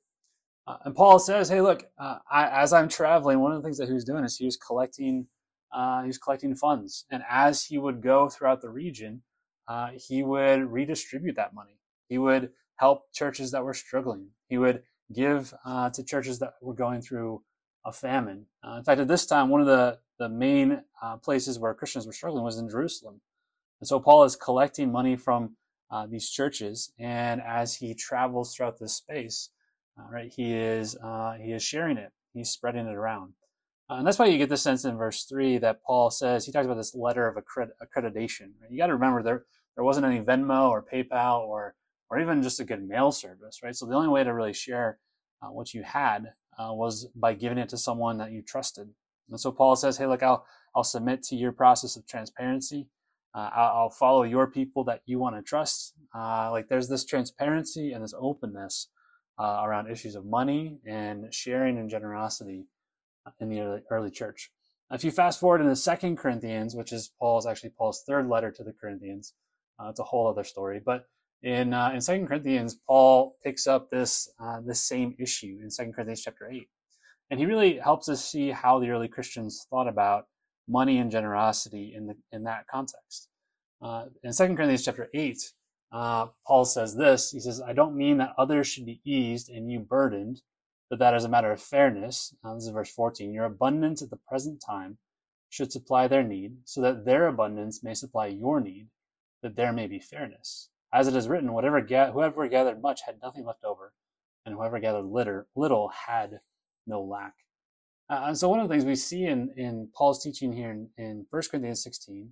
Uh, 0.68 0.78
and 0.84 0.96
Paul 0.96 1.18
says, 1.18 1.50
"Hey, 1.50 1.62
look, 1.62 1.86
uh, 1.98 2.18
I, 2.30 2.48
as 2.50 2.74
I'm 2.74 2.90
traveling, 2.90 3.40
one 3.40 3.54
of 3.54 3.62
the 3.62 3.66
things 3.66 3.78
that 3.78 3.88
he 3.88 3.94
was 3.94 4.04
doing 4.04 4.24
is 4.26 4.38
he 4.38 4.46
was 4.46 4.58
collecting, 4.58 5.28
he 5.74 6.08
was 6.08 6.18
collecting 6.18 6.54
funds, 6.54 7.06
and 7.10 7.24
as 7.30 7.64
he 7.64 7.78
would 7.78 8.02
go 8.02 8.28
throughout 8.28 8.62
the 8.62 8.70
region, 8.70 9.24
he 9.96 10.22
would 10.22 10.72
redistribute 10.72 11.38
that 11.38 11.54
money. 11.54 11.79
He 12.10 12.18
would 12.18 12.50
help 12.76 13.14
churches 13.14 13.52
that 13.52 13.64
were 13.64 13.74
struggling. 13.74 14.28
He 14.50 14.58
would 14.58 14.84
give 15.14 15.54
uh, 15.66 15.90
to 15.92 16.04
churches 16.04 16.40
that 16.40 16.56
were 16.62 16.74
going 16.74 17.02
through 17.02 17.44
a 17.86 17.94
famine. 17.94 18.48
Uh, 18.62 18.78
in 18.78 18.84
fact, 18.84 19.00
at 19.00 19.08
this 19.08 19.26
time, 19.26 19.50
one 19.50 19.62
of 19.62 19.68
the, 19.68 20.00
the 20.18 20.28
main 20.28 20.82
uh, 21.02 21.18
places 21.18 21.58
where 21.58 21.74
Christians 21.74 22.06
were 22.06 22.14
struggling 22.14 22.44
was 22.44 22.58
in 22.58 22.70
Jerusalem. 22.70 23.22
And 23.80 23.88
so 23.88 24.00
Paul 24.00 24.26
is 24.26 24.36
collecting 24.36 24.92
money 24.92 25.16
from 25.16 25.56
uh, 25.92 26.06
these 26.06 26.30
churches, 26.30 26.92
and 27.00 27.42
as 27.42 27.76
he 27.76 27.96
travels 27.96 28.54
throughout 28.54 28.78
this 28.80 28.94
space, 28.94 29.50
uh, 29.98 30.04
right, 30.12 30.32
he 30.32 30.54
is 30.54 30.96
uh, 31.04 31.34
he 31.42 31.52
is 31.52 31.64
sharing 31.64 31.98
it. 31.98 32.12
He's 32.34 32.50
spreading 32.50 32.86
it 32.86 32.94
around, 32.94 33.34
and 33.90 34.06
that's 34.06 34.20
why 34.20 34.28
you 34.28 34.38
get 34.38 34.50
the 34.50 34.58
sense 34.58 34.86
in 34.86 34.98
verse 34.98 35.24
three 35.24 35.58
that 35.58 35.82
Paul 35.84 36.12
says 36.12 36.46
he 36.46 36.52
talks 36.52 36.66
about 36.66 36.78
this 36.78 36.94
letter 36.94 37.28
of 37.28 37.44
accred- 37.44 37.72
accreditation. 37.82 38.52
Right? 38.62 38.70
You 38.70 38.78
got 38.78 38.88
to 38.88 38.94
remember 38.94 39.24
there 39.24 39.46
there 39.76 39.84
wasn't 39.84 40.06
any 40.06 40.22
Venmo 40.22 40.70
or 40.70 40.86
PayPal 40.86 41.40
or 41.40 41.74
or 42.10 42.20
even 42.20 42.42
just 42.42 42.60
a 42.60 42.66
good 42.66 42.88
mail 42.88 43.12
service, 43.12 43.60
right? 43.64 43.76
So 43.76 43.86
the 43.86 43.96
only 43.96 44.10
way 44.10 44.24
to 44.24 44.34
really 44.34 44.54
share 44.54 45.00
uh, 45.42 45.48
what 45.48 45.74
you 45.74 45.84
had 45.84 46.34
uh, 46.58 46.74
was 46.74 47.08
by 47.16 47.34
giving 47.34 47.58
it 47.58 47.70
to 47.70 47.78
someone 47.78 48.18
that 48.18 48.32
you 48.32 48.42
trusted. 48.42 48.90
And 49.30 49.40
so 49.40 49.52
Paul 49.52 49.76
says, 49.76 49.98
"Hey, 49.98 50.06
look, 50.06 50.24
I'll 50.24 50.46
I'll 50.76 50.84
submit 50.84 51.24
to 51.24 51.36
your 51.36 51.52
process 51.52 51.96
of 51.96 52.08
transparency. 52.08 52.88
Uh, 53.34 53.50
I'll, 53.56 53.78
I'll, 53.78 53.90
follow 53.90 54.24
your 54.24 54.48
people 54.48 54.84
that 54.86 55.02
you 55.06 55.20
want 55.20 55.36
to 55.36 55.44
trust. 55.44 55.94
Uh, 56.16 56.50
like 56.52 56.68
there's 56.68 56.90
this 56.90 57.06
transparency 57.06 57.92
and 57.92 58.04
this 58.04 58.14
openness 58.18 58.90
uh, 59.38 59.62
around 59.64 59.90
issues 59.90 60.16
of 60.16 60.26
money 60.26 60.80
and 60.86 61.32
sharing 61.32 61.78
and 61.78 61.92
generosity 61.92 62.66
uh, 63.28 63.32
in 63.40 63.50
the 63.50 63.62
early, 63.62 63.82
early 63.92 64.12
church." 64.12 64.52
If 64.92 65.04
you 65.04 65.12
fast 65.12 65.40
forward 65.40 65.62
into 65.62 65.76
Second 65.76 66.18
Corinthians, 66.18 66.76
which 66.76 66.92
is 66.92 67.12
Paul's 67.20 67.46
actually 67.46 67.70
Paul's 67.78 68.04
third 68.08 68.28
letter 68.28 68.52
to 68.52 68.64
the 68.64 68.74
Corinthians, 68.74 69.36
it's 69.88 70.00
a 70.00 70.04
whole 70.04 70.28
other 70.28 70.44
story, 70.44 70.82
but 70.84 71.06
in 71.42 71.74
uh, 71.74 71.92
in 71.94 72.02
Second 72.02 72.28
Corinthians, 72.28 72.78
Paul 72.88 73.36
picks 73.44 73.68
up 73.68 73.90
this 73.90 74.30
uh, 74.40 74.60
this 74.66 74.82
same 74.82 75.16
issue 75.20 75.60
in 75.62 75.72
Second 75.72 75.94
Corinthians 75.94 76.22
chapter 76.22 76.50
eight, 76.50 76.68
and 77.30 77.40
he 77.40 77.46
really 77.46 77.78
helps 77.78 78.10
us 78.10 78.24
see 78.24 78.52
how 78.52 78.80
the 78.80 78.90
early 78.90 79.08
Christians 79.08 79.66
thought 79.70 79.88
about 79.88 80.26
money 80.68 81.00
and 81.00 81.12
generosity 81.12 81.94
in 81.96 82.08
the 82.08 82.16
in 82.32 82.44
that 82.44 82.68
context. 82.68 83.30
Uh, 83.82 84.06
in 84.24 84.34
Second 84.34 84.58
Corinthians 84.58 84.84
chapter 84.84 85.10
eight, 85.14 85.54
uh, 85.92 86.28
Paul 86.46 86.66
says 86.66 86.96
this. 86.96 87.32
He 87.32 87.40
says, 87.40 87.62
"I 87.62 87.74
don't 87.74 87.96
mean 87.96 88.18
that 88.18 88.34
others 88.38 88.68
should 88.68 88.86
be 88.86 89.02
eased 89.06 89.50
and 89.50 89.72
you 89.72 89.80
burdened, 89.80 90.42
but 90.90 91.00
that 91.00 91.14
as 91.14 91.24
a 91.24 91.30
matter 91.30 91.52
of 91.52 91.62
fairness." 91.62 92.36
Uh, 92.44 92.56
this 92.56 92.66
is 92.66 92.70
verse 92.70 92.92
fourteen. 92.92 93.34
Your 93.34 93.46
abundance 93.46 94.02
at 94.02 94.10
the 94.10 94.20
present 94.28 94.62
time 94.66 94.98
should 95.50 95.72
supply 95.72 96.08
their 96.08 96.24
need, 96.24 96.58
so 96.66 96.82
that 96.82 97.06
their 97.06 97.28
abundance 97.28 97.82
may 97.84 97.94
supply 97.94 98.28
your 98.28 98.60
need, 98.60 98.88
that 99.42 99.56
there 99.56 99.74
may 99.74 99.88
be 99.88 100.00
fairness. 100.00 100.70
As 100.92 101.08
it 101.08 101.16
is 101.16 101.28
written, 101.28 101.54
whatever 101.54 101.82
ga- 101.82 102.12
whoever 102.12 102.48
gathered 102.48 102.82
much 102.82 103.02
had 103.06 103.22
nothing 103.22 103.46
left 103.46 103.64
over, 103.64 103.94
and 104.46 104.56
whoever 104.56 104.80
gathered 104.80 105.06
litter, 105.06 105.48
little 105.56 105.90
had 105.90 106.40
no 106.88 107.02
lack. 107.02 107.34
Uh, 108.10 108.24
and 108.28 108.38
so 108.38 108.50
one 108.50 108.60
of 108.60 108.68
the 108.68 108.74
things 108.74 108.86
we 108.86 108.96
see 108.96 109.26
in, 109.26 109.54
in 109.56 109.90
Paul's 109.94 110.24
teaching 110.24 110.52
here 110.52 110.72
in, 110.72 110.90
in 110.98 111.26
1 111.30 111.44
Corinthians 111.52 111.84
16, 111.84 112.16
and 112.16 112.32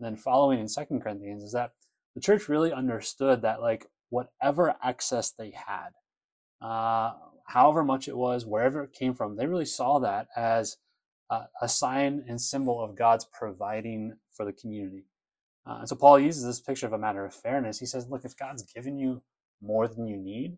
then 0.00 0.16
following 0.16 0.58
in 0.58 0.66
2 0.66 1.00
Corinthians, 1.00 1.42
is 1.42 1.52
that 1.52 1.72
the 2.14 2.20
church 2.20 2.48
really 2.48 2.72
understood 2.72 3.42
that 3.42 3.60
like 3.60 3.86
whatever 4.08 4.74
excess 4.82 5.32
they 5.32 5.50
had, 5.50 5.90
uh, 6.62 7.12
however 7.46 7.84
much 7.84 8.08
it 8.08 8.16
was, 8.16 8.46
wherever 8.46 8.84
it 8.84 8.92
came 8.94 9.12
from, 9.12 9.36
they 9.36 9.46
really 9.46 9.66
saw 9.66 9.98
that 9.98 10.28
as 10.34 10.78
uh, 11.30 11.44
a 11.60 11.68
sign 11.68 12.24
and 12.26 12.40
symbol 12.40 12.82
of 12.82 12.96
God's 12.96 13.26
providing 13.26 14.16
for 14.32 14.46
the 14.46 14.52
community. 14.52 15.04
Uh, 15.68 15.80
and 15.80 15.88
so 15.88 15.96
Paul 15.96 16.18
uses 16.18 16.44
this 16.44 16.60
picture 16.60 16.86
of 16.86 16.94
a 16.94 16.98
matter 16.98 17.24
of 17.24 17.34
fairness. 17.34 17.78
He 17.78 17.86
says, 17.86 18.08
look, 18.08 18.24
if 18.24 18.36
God's 18.36 18.62
given 18.72 18.98
you 18.98 19.22
more 19.60 19.86
than 19.86 20.06
you 20.06 20.16
need, 20.16 20.56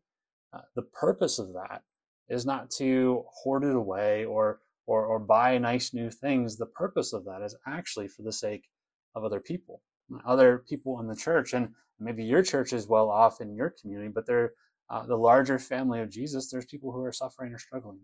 uh, 0.53 0.61
the 0.77 0.83
purpose 0.83 1.39
of 1.39 1.53
that 1.55 1.83
is 2.29 2.47
not 2.47 2.71
to 2.71 3.25
hoard 3.29 3.65
it 3.65 3.75
away 3.75 4.25
or, 4.25 4.61
or, 4.87 5.05
or 5.05 5.19
buy 5.19 5.59
nice 5.59 5.93
new 5.93 6.11
things. 6.11 6.57
The 6.57 6.67
purpose 6.67 7.13
of 7.13 7.25
that 7.25 7.43
is 7.43 7.57
actually 7.67 8.07
for 8.07 8.23
the 8.23 8.33
sake 8.33 8.69
of 9.17 9.25
other 9.25 9.41
people, 9.41 9.83
other 10.25 10.65
people 10.69 11.01
in 11.01 11.09
the 11.09 11.17
church. 11.17 11.55
And 11.55 11.71
maybe 11.99 12.23
your 12.23 12.43
church 12.43 12.73
is 12.73 12.87
well 12.87 13.11
off 13.11 13.41
in 13.41 13.55
your 13.55 13.75
community, 13.81 14.13
but 14.15 14.27
they're 14.27 14.53
uh, 14.91 15.07
the 15.07 15.17
larger 15.17 15.59
family 15.59 16.01
of 16.01 16.11
Jesus, 16.11 16.51
there's 16.51 16.67
people 16.67 16.91
who 16.93 17.03
are 17.03 17.13
suffering 17.13 17.53
or 17.53 17.59
struggling. 17.59 18.01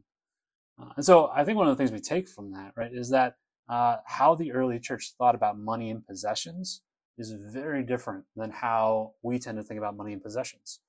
Uh, 0.80 0.90
and 0.96 1.04
so 1.04 1.30
I 1.34 1.44
think 1.44 1.58
one 1.58 1.68
of 1.68 1.76
the 1.76 1.80
things 1.80 1.92
we 1.92 2.00
take 2.00 2.28
from 2.28 2.52
that, 2.52 2.72
right, 2.76 2.92
is 2.92 3.10
that 3.10 3.34
uh, 3.68 3.96
how 4.06 4.36
the 4.36 4.52
early 4.52 4.78
church 4.78 5.14
thought 5.18 5.34
about 5.34 5.58
money 5.58 5.90
and 5.90 6.06
possessions 6.06 6.82
is 7.18 7.32
very 7.32 7.82
different 7.82 8.24
than 8.36 8.50
how 8.50 9.12
we 9.22 9.38
tend 9.38 9.58
to 9.58 9.64
think 9.64 9.78
about 9.78 9.96
money 9.96 10.12
and 10.12 10.22
possessions. 10.22 10.80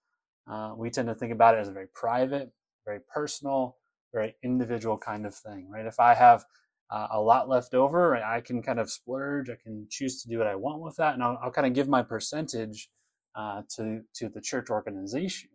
Uh, 0.50 0.74
we 0.78 0.90
tend 0.90 1.08
to 1.08 1.16
think 1.16 1.32
about 1.32 1.56
it 1.56 1.60
as 1.60 1.68
a 1.68 1.74
very 1.74 1.88
private, 1.94 2.52
very 2.86 3.00
personal, 3.14 3.78
very 4.14 4.36
individual 4.44 4.98
kind 4.98 5.26
of 5.26 5.36
thing, 5.36 5.70
right? 5.70 5.86
If 5.86 6.00
I 6.00 6.14
have 6.14 6.46
uh, 6.90 7.08
a 7.12 7.22
lot 7.22 7.50
left 7.50 7.74
over, 7.74 8.16
I 8.16 8.42
can 8.42 8.62
kind 8.62 8.80
of 8.80 8.90
splurge. 8.90 9.50
I 9.50 9.58
can 9.62 9.88
choose 9.90 10.22
to 10.24 10.30
do 10.30 10.38
what 10.38 10.48
I 10.48 10.56
want 10.56 10.82
with 10.82 10.96
that, 10.98 11.14
and 11.14 11.24
I'll, 11.24 11.38
I'll 11.42 11.52
kind 11.52 11.68
of 11.68 11.74
give 11.74 11.90
my 11.90 12.02
percentage 12.02 12.90
uh, 13.36 13.62
to 13.76 14.02
to 14.16 14.30
the 14.30 14.42
church 14.42 14.70
organization. 14.70 15.50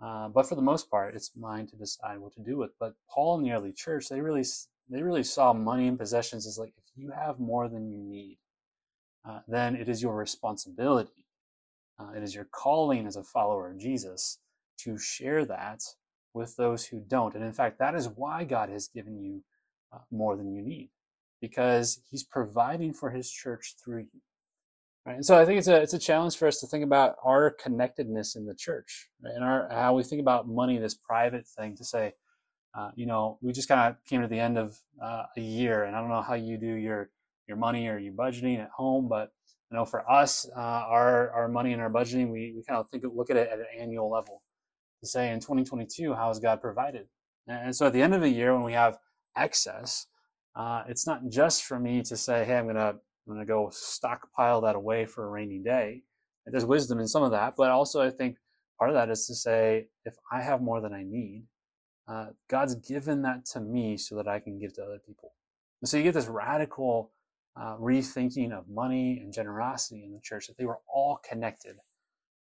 Uh, 0.00 0.28
but 0.28 0.48
for 0.48 0.54
the 0.54 0.62
most 0.62 0.90
part, 0.90 1.14
it's 1.14 1.30
mine 1.36 1.66
to 1.66 1.76
decide 1.76 2.18
what 2.18 2.32
to 2.34 2.40
do 2.42 2.56
with. 2.56 2.70
But 2.78 2.94
Paul 3.08 3.36
and 3.36 3.44
the 3.44 3.52
early 3.52 3.72
church, 3.72 4.08
they 4.08 4.20
really 4.20 4.44
they 4.88 5.02
really 5.02 5.22
saw 5.22 5.52
money 5.52 5.88
and 5.88 5.98
possessions 5.98 6.46
as 6.46 6.58
like 6.58 6.72
if 6.76 6.84
you 6.94 7.10
have 7.10 7.38
more 7.38 7.68
than 7.68 7.90
you 7.90 7.98
need, 7.98 8.38
uh, 9.28 9.40
then 9.48 9.76
it 9.76 9.88
is 9.88 10.02
your 10.02 10.16
responsibility. 10.16 11.26
Uh, 11.98 12.12
it 12.16 12.22
is 12.22 12.34
your 12.34 12.46
calling 12.50 13.06
as 13.06 13.16
a 13.16 13.22
follower 13.22 13.70
of 13.70 13.78
Jesus 13.78 14.38
to 14.78 14.96
share 14.98 15.44
that 15.44 15.82
with 16.32 16.56
those 16.56 16.86
who 16.86 17.00
don't. 17.00 17.34
And 17.34 17.44
in 17.44 17.52
fact, 17.52 17.78
that 17.78 17.94
is 17.94 18.08
why 18.08 18.44
God 18.44 18.70
has 18.70 18.88
given 18.88 19.18
you 19.18 19.42
uh, 19.92 19.98
more 20.10 20.36
than 20.36 20.52
you 20.52 20.62
need, 20.62 20.90
because 21.40 22.00
He's 22.10 22.22
providing 22.24 22.92
for 22.92 23.10
His 23.10 23.30
church 23.30 23.74
through 23.82 24.06
you. 24.12 24.20
Right? 25.04 25.16
And 25.16 25.26
so 25.26 25.38
I 25.38 25.44
think 25.44 25.58
it's 25.58 25.68
a 25.68 25.80
it's 25.80 25.94
a 25.94 25.98
challenge 25.98 26.36
for 26.36 26.46
us 26.46 26.60
to 26.60 26.66
think 26.66 26.84
about 26.84 27.16
our 27.24 27.50
connectedness 27.50 28.36
in 28.36 28.46
the 28.46 28.54
church 28.54 29.08
right? 29.22 29.34
and 29.34 29.44
our 29.44 29.68
how 29.70 29.94
we 29.94 30.02
think 30.02 30.20
about 30.20 30.48
money, 30.48 30.78
this 30.78 30.94
private 30.94 31.46
thing. 31.46 31.76
To 31.76 31.84
say, 31.84 32.12
uh, 32.74 32.90
you 32.94 33.06
know, 33.06 33.38
we 33.42 33.52
just 33.52 33.68
kind 33.68 33.80
of 33.80 33.96
came 34.06 34.22
to 34.22 34.28
the 34.28 34.38
end 34.38 34.56
of 34.56 34.78
uh, 35.02 35.24
a 35.36 35.40
year, 35.40 35.84
and 35.84 35.96
I 35.96 36.00
don't 36.00 36.10
know 36.10 36.22
how 36.22 36.34
you 36.34 36.56
do 36.56 36.74
your 36.74 37.10
your 37.48 37.56
money 37.56 37.88
or 37.88 37.98
your 37.98 38.12
budgeting 38.12 38.58
at 38.58 38.70
home. 38.70 39.08
But 39.08 39.30
you 39.70 39.76
know, 39.76 39.84
for 39.84 40.08
us, 40.10 40.48
uh, 40.56 40.60
our 40.60 41.30
our 41.30 41.48
money 41.48 41.72
and 41.72 41.82
our 41.82 41.90
budgeting, 41.90 42.30
we, 42.30 42.52
we 42.56 42.62
kind 42.66 42.78
of 42.78 42.88
think 42.90 43.04
look 43.14 43.30
at 43.30 43.36
it 43.36 43.48
at 43.50 43.58
an 43.58 43.66
annual 43.78 44.10
level 44.10 44.42
to 45.00 45.06
say 45.06 45.30
in 45.30 45.40
2022, 45.40 46.14
how 46.14 46.28
has 46.28 46.38
God 46.38 46.60
provided? 46.60 47.06
And 47.46 47.74
so 47.74 47.86
at 47.86 47.92
the 47.92 48.02
end 48.02 48.14
of 48.14 48.20
the 48.20 48.28
year, 48.28 48.54
when 48.54 48.64
we 48.64 48.72
have 48.74 48.98
excess, 49.36 50.06
uh, 50.54 50.82
it's 50.88 51.06
not 51.06 51.22
just 51.28 51.64
for 51.64 51.78
me 51.78 52.02
to 52.02 52.16
say, 52.16 52.44
hey, 52.44 52.56
I'm 52.56 52.66
gonna 52.66 52.94
I'm 53.26 53.34
gonna 53.34 53.46
go 53.46 53.70
stockpile 53.72 54.60
that 54.62 54.76
away 54.76 55.06
for 55.06 55.24
a 55.26 55.30
rainy 55.30 55.58
day. 55.58 56.02
There's 56.46 56.64
wisdom 56.64 56.98
in 56.98 57.06
some 57.06 57.22
of 57.22 57.30
that, 57.30 57.54
but 57.56 57.70
also 57.70 58.02
I 58.02 58.10
think 58.10 58.36
part 58.78 58.90
of 58.90 58.96
that 58.96 59.10
is 59.10 59.26
to 59.26 59.34
say, 59.34 59.86
if 60.04 60.14
I 60.32 60.40
have 60.40 60.60
more 60.60 60.80
than 60.80 60.92
I 60.92 61.04
need, 61.04 61.44
uh, 62.08 62.26
God's 62.48 62.74
given 62.74 63.22
that 63.22 63.44
to 63.52 63.60
me 63.60 63.96
so 63.96 64.16
that 64.16 64.26
I 64.26 64.40
can 64.40 64.58
give 64.58 64.72
to 64.74 64.82
other 64.82 64.98
people. 65.06 65.32
And 65.80 65.88
so 65.88 65.96
you 65.96 66.02
get 66.02 66.14
this 66.14 66.26
radical 66.26 67.12
uh, 67.56 67.76
rethinking 67.76 68.52
of 68.52 68.68
money 68.68 69.20
and 69.22 69.32
generosity 69.32 70.04
in 70.04 70.12
the 70.12 70.20
church 70.20 70.46
that 70.46 70.56
they 70.56 70.64
were 70.64 70.80
all 70.92 71.20
connected 71.28 71.76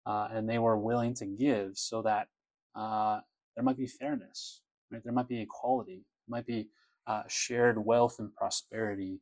uh, 0.05 0.27
and 0.31 0.49
they 0.49 0.59
were 0.59 0.77
willing 0.77 1.13
to 1.13 1.25
give 1.25 1.77
so 1.77 2.01
that 2.01 2.27
uh, 2.75 3.19
there 3.55 3.63
might 3.63 3.77
be 3.77 3.87
fairness, 3.87 4.61
right? 4.91 5.03
There 5.03 5.13
might 5.13 5.27
be 5.27 5.41
equality, 5.41 6.05
might 6.27 6.45
be 6.45 6.67
uh, 7.07 7.23
shared 7.27 7.83
wealth 7.83 8.17
and 8.19 8.33
prosperity 8.33 9.19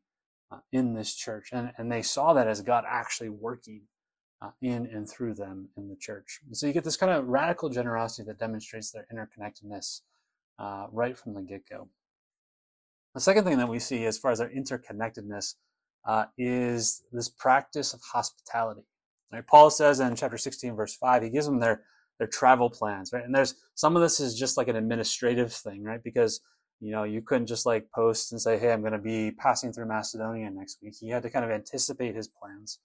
uh, 0.51 0.59
in 0.71 0.93
this 0.93 1.13
church. 1.15 1.49
And, 1.51 1.71
and 1.77 1.91
they 1.91 2.01
saw 2.01 2.33
that 2.33 2.47
as 2.47 2.61
God 2.61 2.83
actually 2.87 3.29
working 3.29 3.81
uh, 4.41 4.51
in 4.61 4.85
and 4.87 5.09
through 5.09 5.33
them 5.33 5.69
in 5.77 5.89
the 5.89 5.95
church. 5.95 6.39
And 6.45 6.55
so 6.55 6.67
you 6.67 6.73
get 6.73 6.83
this 6.83 6.97
kind 6.97 7.11
of 7.11 7.27
radical 7.27 7.69
generosity 7.69 8.23
that 8.27 8.39
demonstrates 8.39 8.91
their 8.91 9.07
interconnectedness 9.11 10.01
right 10.91 11.17
from 11.17 11.33
the 11.33 11.41
get 11.41 11.67
go. 11.69 11.89
The 13.15 13.21
second 13.21 13.45
thing 13.45 13.57
that 13.57 13.67
we 13.67 13.79
see 13.79 14.05
as 14.05 14.17
far 14.17 14.31
as 14.31 14.39
their 14.39 14.49
interconnectedness 14.49 15.55
uh, 16.07 16.25
is 16.37 17.03
this 17.11 17.29
practice 17.29 17.93
of 17.93 18.01
hospitality. 18.01 18.85
Right? 19.31 19.45
Paul 19.45 19.69
says 19.69 19.99
in 19.99 20.15
chapter 20.15 20.37
16, 20.37 20.75
verse 20.75 20.95
5, 20.95 21.21
he 21.21 21.29
gives 21.29 21.45
them 21.45 21.59
their, 21.59 21.83
their 22.17 22.27
travel 22.27 22.69
plans, 22.69 23.11
right? 23.13 23.23
And 23.23 23.35
there's 23.35 23.55
some 23.75 23.95
of 23.95 24.01
this 24.01 24.19
is 24.19 24.39
just 24.39 24.57
like 24.57 24.69
an 24.69 24.77
administrative 24.77 25.53
thing, 25.53 25.83
right? 25.83 26.01
Because 26.03 26.41
you 26.79 26.91
know, 26.91 27.03
you 27.03 27.21
couldn't 27.21 27.47
just 27.47 27.65
like 27.65 27.91
post 27.91 28.31
and 28.31 28.41
say, 28.41 28.57
"Hey, 28.57 28.71
I'm 28.71 28.81
going 28.81 28.93
to 28.93 28.99
be 28.99 29.31
passing 29.31 29.73
through 29.73 29.87
Macedonia 29.87 30.49
next 30.51 30.77
week." 30.81 30.95
He 30.99 31.09
had 31.09 31.23
to 31.23 31.29
kind 31.29 31.43
of 31.43 31.51
anticipate 31.51 32.15
his 32.15 32.27
plans. 32.27 32.79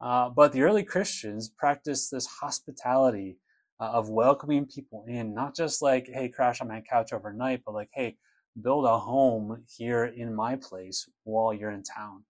Uh, 0.00 0.30
but 0.30 0.52
the 0.52 0.62
early 0.62 0.82
Christians 0.82 1.50
practiced 1.50 2.10
this 2.10 2.26
hospitality 2.26 3.38
uh, 3.80 3.90
of 3.90 4.08
welcoming 4.08 4.66
people 4.66 5.04
in, 5.06 5.34
not 5.34 5.54
just 5.54 5.82
like, 5.82 6.08
"Hey, 6.08 6.28
crash 6.28 6.60
on 6.60 6.68
my 6.68 6.80
couch 6.80 7.12
overnight," 7.12 7.62
but 7.66 7.74
like, 7.74 7.90
"Hey, 7.92 8.16
build 8.60 8.86
a 8.86 8.98
home 8.98 9.64
here 9.76 10.04
in 10.04 10.34
my 10.34 10.56
place 10.56 11.08
while 11.24 11.52
you're 11.52 11.70
in 11.70 11.82
town." 11.82 12.24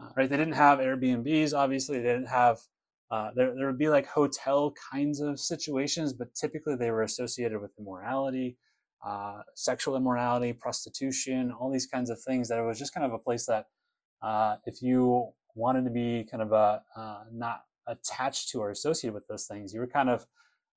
Uh, 0.00 0.08
right? 0.16 0.28
They 0.28 0.36
didn't 0.36 0.54
have 0.54 0.78
Airbnbs, 0.78 1.54
obviously. 1.54 1.98
They 1.98 2.04
didn't 2.08 2.28
have. 2.28 2.60
Uh, 3.10 3.30
there, 3.34 3.54
there 3.54 3.66
would 3.66 3.78
be 3.78 3.90
like 3.90 4.06
hotel 4.06 4.72
kinds 4.90 5.20
of 5.20 5.38
situations, 5.38 6.14
but 6.14 6.34
typically 6.34 6.76
they 6.76 6.90
were 6.90 7.02
associated 7.02 7.60
with 7.60 7.70
immorality 7.78 8.56
uh, 9.04 9.42
sexual 9.54 9.96
immorality, 9.96 10.52
prostitution, 10.52 11.52
all 11.52 11.70
these 11.70 11.86
kinds 11.86 12.10
of 12.10 12.20
things. 12.20 12.48
That 12.48 12.58
it 12.58 12.62
was 12.62 12.78
just 12.78 12.94
kind 12.94 13.04
of 13.04 13.12
a 13.12 13.18
place 13.18 13.46
that 13.46 13.66
uh, 14.22 14.56
if 14.66 14.80
you 14.82 15.32
wanted 15.54 15.84
to 15.84 15.90
be 15.90 16.26
kind 16.30 16.42
of 16.42 16.52
a 16.52 16.82
uh, 16.96 17.24
not 17.32 17.64
attached 17.86 18.50
to 18.50 18.60
or 18.60 18.70
associated 18.70 19.14
with 19.14 19.26
those 19.26 19.46
things, 19.46 19.74
you 19.74 19.80
were 19.80 19.86
kind 19.86 20.08
of 20.08 20.26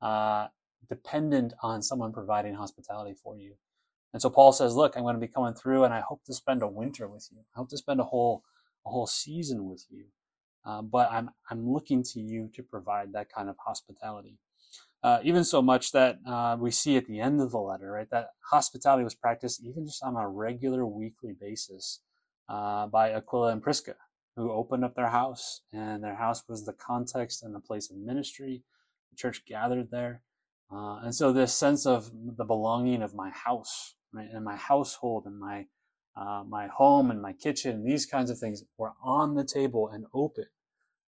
uh, 0.02 0.48
dependent 0.90 1.54
on 1.62 1.82
someone 1.82 2.12
providing 2.12 2.56
hospitality 2.56 3.14
for 3.14 3.38
you. 3.38 3.54
And 4.14 4.22
so 4.22 4.30
Paul 4.30 4.54
says, 4.54 4.76
"Look, 4.76 4.96
I'm 4.96 5.04
going 5.04 5.16
to 5.16 5.22
be 5.22 5.28
coming 5.28 5.54
through, 5.54 5.84
and 5.84 5.94
I 5.94 6.00
hope 6.00 6.24
to 6.26 6.34
spend 6.34 6.64
a 6.64 6.68
winter 6.68 7.08
with 7.08 7.28
you. 7.32 7.40
I 7.56 7.60
hope 7.60 7.70
to 7.70 7.78
spend 7.78 8.00
a 8.00 8.06
whole 8.06 8.44
a 8.86 8.90
whole 8.90 9.08
season 9.08 9.70
with 9.70 9.86
you. 9.90 10.06
Uh, 10.66 10.82
but 10.82 11.12
I'm 11.12 11.30
I'm 11.50 11.70
looking 11.72 12.04
to 12.14 12.20
you 12.20 12.50
to 12.56 12.64
provide 12.64 13.14
that 13.14 13.32
kind 13.32 13.50
of 13.50 13.56
hospitality." 13.66 14.40
Uh, 15.04 15.20
even 15.24 15.44
so 15.44 15.62
much 15.62 15.92
that 15.92 16.18
uh, 16.26 16.58
we 16.60 16.72
see 16.72 16.98
at 16.98 17.06
the 17.06 17.20
end 17.20 17.40
of 17.40 17.52
the 17.52 17.60
letter, 17.60 17.92
right, 17.92 18.10
that 18.10 18.30
hospitality 18.50 19.04
was 19.04 19.14
practiced 19.14 19.64
even 19.64 19.86
just 19.86 20.02
on 20.02 20.16
a 20.16 20.28
regular 20.28 20.84
weekly 20.84 21.32
basis 21.40 22.00
uh, 22.50 22.88
by 22.88 23.12
Aquila 23.12 23.52
and 23.52 23.62
Prisca, 23.62 23.94
who 24.36 24.52
opened 24.52 24.84
up 24.84 24.96
their 24.96 25.10
house, 25.10 25.62
and 25.72 26.04
their 26.04 26.16
house 26.16 26.44
was 26.50 26.66
the 26.66 26.74
context 26.74 27.44
and 27.44 27.54
the 27.54 27.60
place 27.60 27.92
of 27.92 27.98
ministry. 27.98 28.64
The 29.12 29.18
church 29.18 29.46
gathered 29.46 29.92
there. 29.92 30.24
Uh, 30.72 30.98
and 31.04 31.14
so, 31.14 31.32
this 31.32 31.54
sense 31.54 31.86
of 31.86 32.10
the 32.36 32.44
belonging 32.44 33.04
of 33.04 33.14
my 33.14 33.30
house, 33.30 33.94
right, 34.12 34.30
and 34.34 34.44
my 34.44 34.56
household, 34.56 35.28
and 35.28 35.40
my 35.40 35.68
uh, 36.16 36.44
my 36.48 36.68
home 36.68 37.12
and 37.12 37.22
my 37.22 37.34
kitchen, 37.34 37.84
these 37.84 38.06
kinds 38.06 38.30
of 38.30 38.38
things 38.38 38.64
were 38.78 38.94
on 39.04 39.36
the 39.36 39.44
table 39.44 39.90
and 39.90 40.06
open 40.14 40.46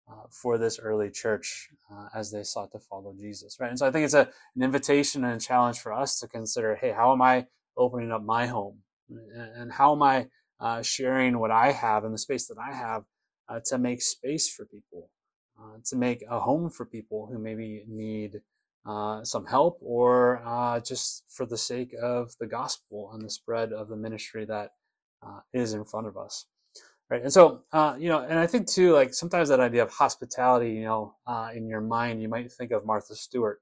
uh, 0.09 0.27
for 0.31 0.57
this 0.57 0.79
early 0.79 1.09
church 1.09 1.69
uh, 1.91 2.07
as 2.13 2.31
they 2.31 2.43
sought 2.43 2.71
to 2.71 2.79
follow 2.79 3.13
Jesus, 3.19 3.57
right? 3.59 3.69
And 3.69 3.79
so 3.79 3.87
I 3.87 3.91
think 3.91 4.05
it's 4.05 4.13
a, 4.13 4.29
an 4.55 4.63
invitation 4.63 5.23
and 5.23 5.41
a 5.41 5.43
challenge 5.43 5.79
for 5.79 5.93
us 5.93 6.19
to 6.19 6.27
consider, 6.27 6.75
hey, 6.75 6.91
how 6.91 7.11
am 7.11 7.21
I 7.21 7.47
opening 7.77 8.11
up 8.11 8.23
my 8.23 8.47
home? 8.47 8.79
And 9.09 9.71
how 9.71 9.93
am 9.93 10.01
I 10.01 10.27
uh, 10.59 10.81
sharing 10.81 11.39
what 11.39 11.51
I 11.51 11.71
have 11.71 12.03
and 12.03 12.13
the 12.13 12.17
space 12.19 12.47
that 12.47 12.57
I 12.57 12.73
have 12.73 13.03
uh, 13.47 13.59
to 13.67 13.77
make 13.77 14.01
space 14.01 14.49
for 14.49 14.65
people, 14.65 15.09
uh, 15.59 15.77
to 15.85 15.95
make 15.95 16.23
a 16.29 16.39
home 16.39 16.69
for 16.69 16.85
people 16.85 17.27
who 17.31 17.37
maybe 17.37 17.83
need 17.87 18.41
uh, 18.87 19.23
some 19.23 19.45
help 19.45 19.79
or 19.81 20.41
just 20.85 21.23
for 21.29 21.45
the 21.45 21.57
sake 21.57 21.93
of 22.01 22.35
the 22.39 22.47
gospel 22.47 23.11
and 23.13 23.23
the 23.23 23.29
spread 23.29 23.73
of 23.73 23.89
the 23.89 23.95
ministry 23.95 24.45
that 24.45 24.71
is 25.53 25.73
in 25.73 25.83
front 25.83 26.07
of 26.07 26.17
us 26.17 26.45
right? 27.09 27.21
And 27.21 27.31
so 27.33 27.61
uh, 27.71 27.95
you 27.99 28.09
know 28.09 28.19
and 28.21 28.39
i 28.39 28.47
think 28.47 28.67
too 28.67 28.93
like 28.93 29.13
sometimes 29.13 29.49
that 29.49 29.59
idea 29.59 29.83
of 29.83 29.91
hospitality 29.91 30.71
you 30.71 30.83
know 30.83 31.15
uh, 31.27 31.49
in 31.53 31.67
your 31.67 31.81
mind 31.81 32.21
you 32.21 32.29
might 32.29 32.51
think 32.51 32.71
of 32.71 32.85
martha 32.85 33.15
stewart 33.15 33.61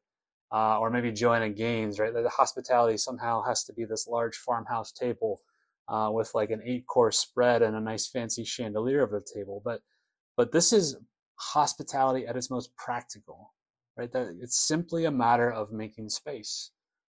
uh, 0.51 0.79
or 0.79 0.89
maybe 0.89 1.11
joanna 1.11 1.49
gaines 1.49 1.99
right? 1.99 2.13
That 2.13 2.23
the 2.23 2.29
hospitality 2.29 2.97
somehow 2.97 3.43
has 3.43 3.63
to 3.65 3.73
be 3.73 3.85
this 3.85 4.07
large 4.07 4.35
farmhouse 4.37 4.91
table 4.91 5.41
uh, 5.87 6.09
with 6.13 6.31
like 6.33 6.49
an 6.51 6.61
eight 6.65 6.85
course 6.87 7.17
spread 7.19 7.61
and 7.61 7.75
a 7.75 7.81
nice 7.81 8.07
fancy 8.07 8.45
chandelier 8.45 9.03
of 9.03 9.11
the 9.11 9.21
table. 9.33 9.61
But 9.65 9.81
but 10.37 10.51
this 10.51 10.71
is 10.73 10.95
hospitality 11.35 12.25
at 12.25 12.37
its 12.37 12.49
most 12.49 12.75
practical 12.77 13.51
right? 13.97 14.11
That 14.11 14.35
it's 14.41 14.57
simply 14.59 15.05
a 15.05 15.11
matter 15.11 15.51
of 15.51 15.71
making 15.71 16.09
space 16.09 16.71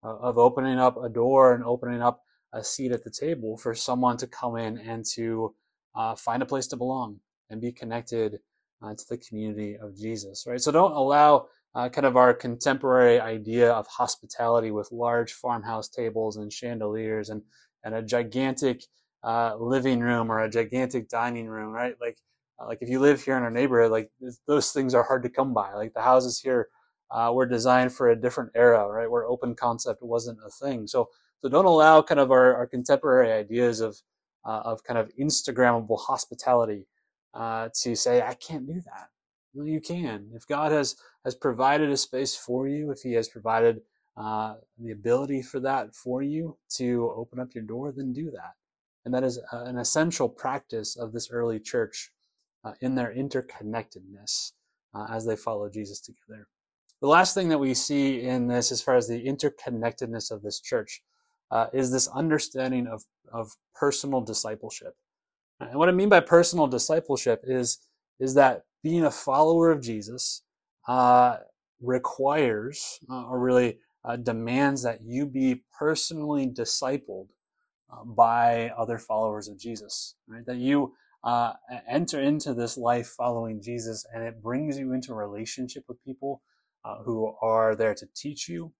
uh, 0.03 0.17
of 0.17 0.39
opening 0.39 0.79
up 0.79 0.97
a 1.03 1.09
door 1.09 1.55
and 1.55 1.65
opening 1.65 2.03
up 2.03 2.23
a 2.55 2.65
seat 2.65 2.93
at 2.93 3.05
the 3.05 3.11
table 3.11 3.57
for 3.59 3.75
someone 3.75 4.17
to 4.19 4.27
come 4.27 4.57
in 4.57 4.79
and 4.79 5.05
to 5.15 5.55
uh, 5.95 6.15
find 6.15 6.43
a 6.43 6.47
place 6.47 6.67
to 6.69 6.77
belong 6.77 7.19
and 7.51 7.61
be 7.61 7.73
connected 7.73 8.39
uh, 8.83 8.95
to 8.95 9.05
the 9.11 9.19
community 9.19 9.77
of 9.77 9.97
Jesus, 9.97 10.45
right? 10.47 10.61
So 10.61 10.73
don't 10.73 10.93
allow 10.93 11.47
uh, 11.75 11.89
kind 11.89 12.07
of 12.07 12.17
our 12.17 12.33
contemporary 12.33 13.21
idea 13.21 13.73
of 13.73 13.87
hospitality 13.89 14.71
with 14.71 14.93
large 14.93 15.33
farmhouse 15.33 15.89
tables 15.89 16.37
and 16.37 16.53
chandeliers 16.53 17.31
and, 17.31 17.43
and 17.85 17.95
a 17.95 18.03
gigantic 18.03 18.85
uh, 19.25 19.57
living 19.59 20.01
room 20.01 20.31
or 20.31 20.41
a 20.41 20.51
gigantic 20.51 21.09
dining 21.09 21.49
room, 21.49 21.73
right? 21.73 21.95
Like, 22.01 22.19
uh, 22.61 22.67
like 22.67 22.79
if 22.81 22.89
you 22.89 23.01
live 23.01 23.23
here 23.23 23.37
in 23.37 23.43
our 23.43 23.51
neighborhood, 23.51 23.91
like 23.91 24.11
those 24.47 24.71
things 24.71 24.95
are 24.95 25.03
hard 25.03 25.25
to 25.25 25.29
come 25.31 25.53
by. 25.53 25.73
Like 25.75 25.95
the 25.95 26.03
houses 26.03 26.39
here 26.39 26.69
uh, 27.11 27.33
were 27.35 27.47
designed 27.47 27.93
for 27.93 28.11
a 28.11 28.21
different 28.21 28.51
era, 28.55 28.87
right? 28.89 29.11
Where 29.11 29.25
open 29.25 29.55
concept 29.57 30.03
wasn't 30.03 30.39
a 30.47 30.51
thing. 30.51 30.87
So, 30.87 31.09
so 31.45 31.51
don't 31.51 31.67
allow 31.67 32.01
kind 32.01 32.21
of 32.21 32.31
our, 32.31 32.57
our 32.57 32.67
contemporary 32.67 33.31
ideas 33.31 33.81
of 33.81 34.01
uh, 34.47 34.63
of 34.65 34.83
kind 34.83 34.99
of 34.99 35.11
Instagrammable 35.21 36.01
hospitality 36.01 36.87
uh, 37.35 37.69
to 37.83 37.95
say, 37.95 38.23
I 38.23 38.33
can't 38.33 38.67
do 38.67 38.81
that. 38.87 39.09
Well, 39.53 39.67
you 39.67 39.83
can. 39.83 40.31
If 40.33 40.47
God 40.47 40.73
has 40.73 40.97
has 41.23 41.35
provided 41.35 41.91
a 41.91 41.99
space 41.99 42.35
for 42.35 42.67
you, 42.67 42.91
if 42.91 43.01
He 43.01 43.13
has 43.13 43.29
provided 43.29 43.83
uh, 44.17 44.55
the 44.79 44.93
ability 44.93 45.43
for 45.43 45.61
that 45.61 45.95
for 45.95 46.23
you 46.23 46.57
to 46.77 47.13
open 47.15 47.39
up 47.39 47.55
your 47.55 47.65
door, 47.65 47.93
then 47.93 48.15
do 48.15 48.31
that. 48.31 48.55
And 49.05 49.13
that 49.13 49.23
is 49.23 49.39
uh, 49.53 49.65
an 49.65 49.77
essential 49.77 50.31
practice 50.31 50.97
of 50.97 51.13
this 51.13 51.31
early 51.31 51.61
church 51.61 52.11
uh, 52.65 52.73
in 52.81 52.95
their 52.95 53.15
interconnectedness 53.15 54.53
uh, 54.95 55.09
as 55.11 55.27
they 55.27 55.37
follow 55.37 55.69
Jesus 55.69 56.01
together. 56.01 56.49
The 57.03 57.09
last 57.09 57.35
thing 57.35 57.51
that 57.51 57.59
we 57.59 57.75
see 57.75 58.23
in 58.23 58.47
this, 58.47 58.73
as 58.73 58.81
far 58.81 58.97
as 58.97 59.09
the 59.09 59.23
interconnectedness 59.23 60.31
of 60.31 60.41
this 60.41 60.59
church, 60.59 61.03
uh, 61.55 61.69
is 61.73 61.93
this 61.93 62.09
understanding 62.09 62.89
of, 62.89 63.05
of 63.33 63.53
personal 63.75 64.21
discipleship. 64.21 64.95
And 65.61 65.79
what 65.79 65.89
I 65.89 65.93
mean 65.93 66.09
by 66.09 66.19
personal 66.19 66.67
discipleship 66.67 67.43
is, 67.45 67.79
is 68.19 68.35
that 68.35 68.65
being 68.83 69.05
a 69.05 69.11
follower 69.11 69.71
of 69.71 69.81
Jesus 69.81 70.43
uh, 70.89 71.37
requires, 71.81 72.99
uh, 73.09 73.27
or 73.27 73.39
really 73.39 73.79
uh, 74.05 74.17
demands 74.17 74.83
that 74.83 74.99
you 75.05 75.27
be 75.27 75.63
personally 75.79 76.49
discipled 76.49 77.29
uh, 77.93 78.05
by 78.05 78.71
other 78.77 78.99
followers 78.99 79.49
of 79.49 79.57
Jesus, 79.57 80.17
right? 80.27 80.45
That 80.47 80.59
you 80.59 80.93
uh, 81.23 81.53
enter 81.89 82.21
into 82.21 82.53
this 82.53 82.77
life 82.77 83.15
following 83.17 83.63
Jesus 83.63 84.05
and 84.13 84.25
it 84.25 84.43
brings 84.43 84.77
you 84.77 84.93
into 84.93 85.15
relationship 85.15 85.85
with 85.87 86.05
people 86.05 86.43
who 87.07 87.35
are 87.41 87.75
there 87.75 87.95
to 87.95 88.07
teach 88.15 88.47
you, 88.47 88.71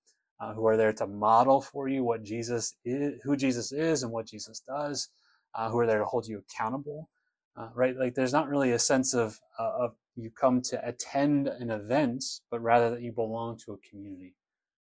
uh, 0.41 0.53
who 0.55 0.67
are 0.67 0.77
there 0.77 0.93
to 0.93 1.07
model 1.07 1.61
for 1.61 1.89
you 1.89 2.05
what 2.05 2.23
Jesus 2.23 2.77
is, 2.85 3.21
who 3.23 3.37
Jesus 3.37 3.73
is, 3.73 4.03
and 4.03 4.13
what 4.13 4.27
Jesus 4.27 4.61
does, 4.61 5.09
uh, 5.55 5.69
who 5.71 5.79
are 5.79 5.87
there 5.87 5.99
to 5.99 6.05
hold 6.05 6.27
you 6.27 6.39
accountable. 6.39 7.09
Uh, 7.57 7.69
right? 7.75 7.97
Like 7.97 8.15
there's 8.15 8.33
not 8.33 8.49
really 8.49 8.73
a 8.73 8.79
sense 8.79 9.15
of 9.15 9.39
uh, 9.59 9.73
of 9.79 9.95
you 10.17 10.31
come 10.31 10.61
to 10.63 10.89
attend 10.89 11.49
an 11.49 11.71
event, 11.71 12.25
but 12.51 12.61
rather 12.61 12.91
that 12.91 13.03
you 13.03 13.13
belong 13.13 13.59
to 13.65 13.73
a 13.73 13.79
community. 13.89 14.35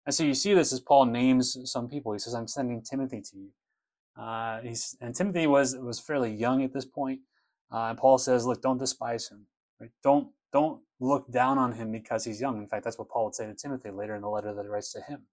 And 0.06 0.14
so 0.14 0.24
you 0.24 0.34
see 0.34 0.54
this 0.54 0.72
as 0.72 0.80
Paul 0.80 1.06
names 1.06 1.56
some 1.70 1.88
people. 1.88 2.12
He 2.12 2.18
says, 2.18 2.34
"I'm 2.34 2.48
sending 2.48 2.82
Timothy 2.82 3.22
to 3.22 3.36
you." 3.36 3.50
Uh, 4.22 4.60
and 5.00 5.14
Timothy 5.14 5.46
was 5.46 5.76
was 5.76 6.00
fairly 6.00 6.32
young 6.32 6.62
at 6.62 6.72
this 6.72 6.84
point. 6.84 7.20
Uh, 7.72 7.88
and 7.90 7.98
Paul 7.98 8.18
says, 8.18 8.44
"Look, 8.46 8.60
don't 8.62 8.78
despise 8.78 9.28
him. 9.28 9.46
Right? 9.80 9.90
Don't 10.02 10.28
don't 10.52 10.82
look 11.00 11.30
down 11.30 11.58
on 11.58 11.72
him 11.72 11.92
because 11.92 12.24
he's 12.24 12.40
young. 12.40 12.58
In 12.58 12.66
fact, 12.66 12.84
that's 12.84 12.98
what 12.98 13.08
Paul 13.08 13.26
would 13.26 13.34
say 13.34 13.46
to 13.46 13.54
Timothy 13.54 13.90
later 13.90 14.14
in 14.14 14.22
the 14.22 14.28
letter 14.28 14.54
that 14.54 14.62
he 14.62 14.68
writes 14.68 14.92
to 14.92 15.00
him. 15.02 15.26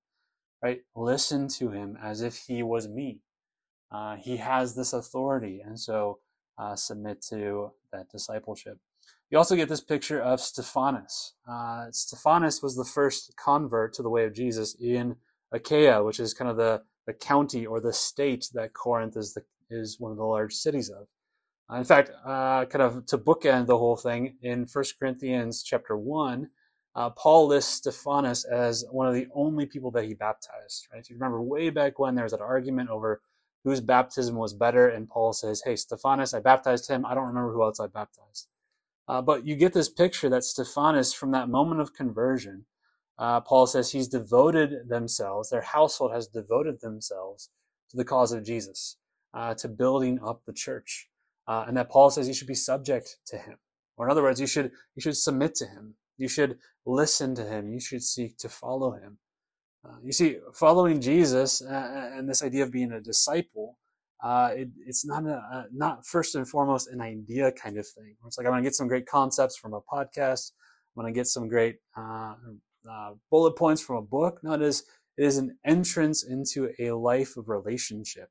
Right? 0.65 0.81
Listen 0.95 1.47
to 1.59 1.69
him 1.69 1.95
as 2.01 2.23
if 2.23 2.37
he 2.37 2.63
was 2.63 2.87
me. 2.87 3.19
Uh, 3.91 4.15
he 4.15 4.37
has 4.37 4.73
this 4.73 4.93
authority, 4.93 5.61
and 5.63 5.79
so 5.79 6.17
uh, 6.57 6.75
submit 6.75 7.21
to 7.29 7.69
that 7.91 8.09
discipleship. 8.09 8.79
You 9.29 9.37
also 9.37 9.55
get 9.55 9.69
this 9.69 9.81
picture 9.81 10.19
of 10.19 10.41
Stephanas. 10.41 11.33
Uh, 11.47 11.91
Stephanas 11.91 12.63
was 12.63 12.75
the 12.75 12.83
first 12.83 13.35
convert 13.37 13.93
to 13.93 14.01
the 14.01 14.09
way 14.09 14.25
of 14.25 14.33
Jesus 14.33 14.73
in 14.81 15.17
Achaia, 15.51 16.03
which 16.03 16.19
is 16.19 16.33
kind 16.33 16.49
of 16.49 16.57
the, 16.57 16.81
the 17.05 17.13
county 17.13 17.67
or 17.67 17.79
the 17.79 17.93
state 17.93 18.49
that 18.55 18.73
Corinth 18.73 19.15
is 19.17 19.35
the, 19.35 19.43
is 19.69 19.99
one 19.99 20.09
of 20.09 20.17
the 20.17 20.23
large 20.23 20.55
cities 20.55 20.89
of. 20.89 21.05
Uh, 21.69 21.75
in 21.75 21.83
fact, 21.83 22.09
uh, 22.25 22.65
kind 22.65 22.81
of 22.81 23.05
to 23.05 23.19
bookend 23.19 23.67
the 23.67 23.77
whole 23.77 23.97
thing, 23.97 24.37
in 24.41 24.65
1 24.65 24.85
Corinthians 24.97 25.61
chapter 25.61 25.95
1, 25.95 26.49
uh, 26.95 27.09
Paul 27.09 27.47
lists 27.47 27.73
Stephanas 27.73 28.45
as 28.45 28.85
one 28.89 29.07
of 29.07 29.13
the 29.13 29.27
only 29.33 29.65
people 29.65 29.91
that 29.91 30.05
he 30.05 30.13
baptized. 30.13 30.87
Right? 30.91 31.01
If 31.01 31.09
you 31.09 31.15
remember 31.15 31.41
way 31.41 31.69
back 31.69 31.99
when 31.99 32.15
there 32.15 32.23
was 32.23 32.31
that 32.31 32.41
argument 32.41 32.89
over 32.89 33.21
whose 33.63 33.81
baptism 33.81 34.35
was 34.35 34.53
better, 34.53 34.87
and 34.87 35.09
Paul 35.09 35.33
says, 35.33 35.61
Hey, 35.65 35.75
Stephanas, 35.75 36.33
I 36.33 36.39
baptized 36.39 36.89
him. 36.89 37.05
I 37.05 37.13
don't 37.13 37.27
remember 37.27 37.51
who 37.51 37.63
else 37.63 37.79
I 37.79 37.87
baptized. 37.87 38.47
Uh, 39.07 39.21
but 39.21 39.45
you 39.45 39.55
get 39.55 39.73
this 39.73 39.89
picture 39.89 40.29
that 40.29 40.43
Stephanas, 40.43 41.13
from 41.13 41.31
that 41.31 41.49
moment 41.49 41.81
of 41.81 41.93
conversion, 41.93 42.65
uh, 43.17 43.41
Paul 43.41 43.67
says 43.67 43.91
he's 43.91 44.07
devoted 44.07 44.89
themselves, 44.89 45.49
their 45.49 45.61
household 45.61 46.11
has 46.11 46.27
devoted 46.27 46.81
themselves 46.81 47.49
to 47.91 47.97
the 47.97 48.05
cause 48.05 48.31
of 48.31 48.43
Jesus, 48.43 48.97
uh, 49.33 49.53
to 49.55 49.67
building 49.67 50.19
up 50.25 50.41
the 50.45 50.53
church. 50.53 51.07
Uh, 51.47 51.65
and 51.67 51.77
that 51.77 51.89
Paul 51.89 52.09
says 52.09 52.27
you 52.27 52.33
should 52.33 52.47
be 52.47 52.55
subject 52.55 53.17
to 53.27 53.37
him. 53.37 53.57
Or 53.97 54.07
in 54.07 54.11
other 54.11 54.23
words, 54.23 54.41
you 54.41 54.47
should, 54.47 54.71
you 54.95 55.01
should 55.01 55.15
submit 55.15 55.55
to 55.55 55.65
him. 55.65 55.95
You 56.17 56.27
should 56.27 56.57
listen 56.85 57.35
to 57.35 57.43
him. 57.43 57.69
You 57.69 57.79
should 57.79 58.03
seek 58.03 58.37
to 58.37 58.49
follow 58.49 58.91
him. 58.91 59.17
Uh, 59.85 59.97
you 60.03 60.11
see, 60.11 60.37
following 60.53 60.99
Jesus 60.99 61.61
uh, 61.61 62.11
and 62.13 62.27
this 62.27 62.43
idea 62.43 62.63
of 62.63 62.71
being 62.71 62.91
a 62.91 63.01
disciple, 63.01 63.77
uh, 64.23 64.49
it, 64.55 64.69
it's 64.85 65.05
not 65.05 65.25
a, 65.25 65.65
not 65.73 66.05
first 66.05 66.35
and 66.35 66.47
foremost 66.47 66.87
an 66.87 67.01
idea 67.01 67.51
kind 67.51 67.77
of 67.77 67.87
thing. 67.87 68.15
It's 68.25 68.37
like 68.37 68.47
I'm 68.47 68.53
going 68.53 68.63
to 68.63 68.67
get 68.67 68.75
some 68.75 68.87
great 68.87 69.05
concepts 69.05 69.57
from 69.57 69.73
a 69.73 69.81
podcast. 69.81 70.51
I'm 70.95 71.01
going 71.01 71.13
to 71.13 71.17
get 71.17 71.27
some 71.27 71.47
great 71.47 71.75
uh, 71.95 72.33
uh, 72.89 73.11
bullet 73.29 73.55
points 73.55 73.81
from 73.81 73.97
a 73.97 74.01
book. 74.01 74.39
No, 74.43 74.53
it 74.53 74.61
is 74.61 74.83
it 75.17 75.23
is 75.23 75.37
an 75.37 75.57
entrance 75.63 76.23
into 76.23 76.71
a 76.79 76.91
life 76.91 77.37
of 77.37 77.47
relationship 77.47 78.29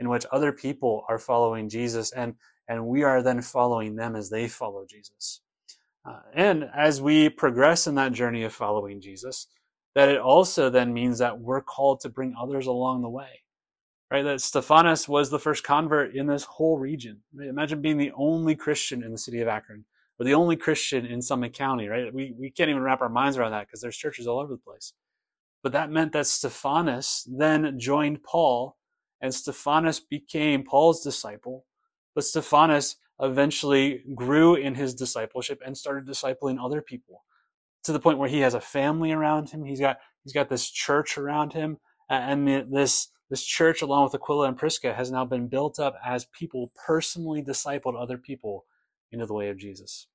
in 0.00 0.08
which 0.08 0.26
other 0.32 0.52
people 0.52 1.04
are 1.08 1.18
following 1.18 1.68
Jesus 1.68 2.12
and, 2.12 2.34
and 2.68 2.86
we 2.86 3.02
are 3.02 3.22
then 3.22 3.40
following 3.40 3.96
them 3.96 4.16
as 4.16 4.30
they 4.30 4.48
follow 4.48 4.84
Jesus. 4.88 5.40
Uh, 6.10 6.20
and 6.34 6.68
as 6.74 7.00
we 7.00 7.28
progress 7.28 7.86
in 7.86 7.94
that 7.94 8.12
journey 8.12 8.42
of 8.42 8.52
following 8.52 9.00
Jesus, 9.00 9.46
that 9.94 10.08
it 10.08 10.20
also 10.20 10.70
then 10.70 10.92
means 10.92 11.18
that 11.18 11.38
we're 11.38 11.60
called 11.60 12.00
to 12.00 12.08
bring 12.08 12.34
others 12.40 12.66
along 12.66 13.02
the 13.02 13.08
way. 13.08 13.42
Right? 14.10 14.22
That 14.22 14.40
Stephanas 14.40 15.08
was 15.08 15.30
the 15.30 15.38
first 15.38 15.62
convert 15.62 16.16
in 16.16 16.26
this 16.26 16.42
whole 16.42 16.78
region. 16.78 17.20
Imagine 17.40 17.80
being 17.80 17.96
the 17.96 18.12
only 18.16 18.56
Christian 18.56 19.04
in 19.04 19.12
the 19.12 19.18
city 19.18 19.40
of 19.40 19.46
Akron, 19.46 19.84
or 20.18 20.26
the 20.26 20.34
only 20.34 20.56
Christian 20.56 21.06
in 21.06 21.22
Summit 21.22 21.52
County, 21.52 21.86
right? 21.86 22.12
We, 22.12 22.34
we 22.36 22.50
can't 22.50 22.70
even 22.70 22.82
wrap 22.82 23.02
our 23.02 23.08
minds 23.08 23.36
around 23.36 23.52
that 23.52 23.68
because 23.68 23.80
there's 23.80 23.96
churches 23.96 24.26
all 24.26 24.40
over 24.40 24.52
the 24.52 24.58
place. 24.58 24.94
But 25.62 25.72
that 25.72 25.92
meant 25.92 26.12
that 26.12 26.26
Stephanas 26.26 27.28
then 27.30 27.78
joined 27.78 28.24
Paul 28.24 28.76
and 29.20 29.32
Stephanas 29.32 30.00
became 30.00 30.64
Paul's 30.64 31.04
disciple. 31.04 31.66
But 32.14 32.24
Stephanas 32.24 32.96
eventually 33.20 34.02
grew 34.14 34.54
in 34.54 34.74
his 34.74 34.94
discipleship 34.94 35.60
and 35.64 35.76
started 35.76 36.06
discipling 36.06 36.62
other 36.62 36.80
people 36.80 37.24
to 37.84 37.92
the 37.92 38.00
point 38.00 38.18
where 38.18 38.28
he 38.28 38.40
has 38.40 38.54
a 38.54 38.60
family 38.60 39.12
around 39.12 39.50
him. 39.50 39.64
He's 39.64 39.80
got 39.80 39.98
he's 40.24 40.32
got 40.32 40.48
this 40.48 40.70
church 40.70 41.18
around 41.18 41.52
him, 41.52 41.78
and 42.08 42.46
this 42.72 43.08
this 43.30 43.44
church, 43.44 43.82
along 43.82 44.04
with 44.04 44.14
Aquila 44.14 44.48
and 44.48 44.56
Prisca, 44.56 44.92
has 44.92 45.10
now 45.10 45.24
been 45.24 45.48
built 45.48 45.78
up 45.78 45.96
as 46.04 46.24
people 46.26 46.72
personally 46.86 47.42
discipled 47.42 48.00
other 48.00 48.18
people 48.18 48.64
into 49.12 49.26
the 49.26 49.34
way 49.34 49.48
of 49.48 49.58
Jesus. 49.58 50.08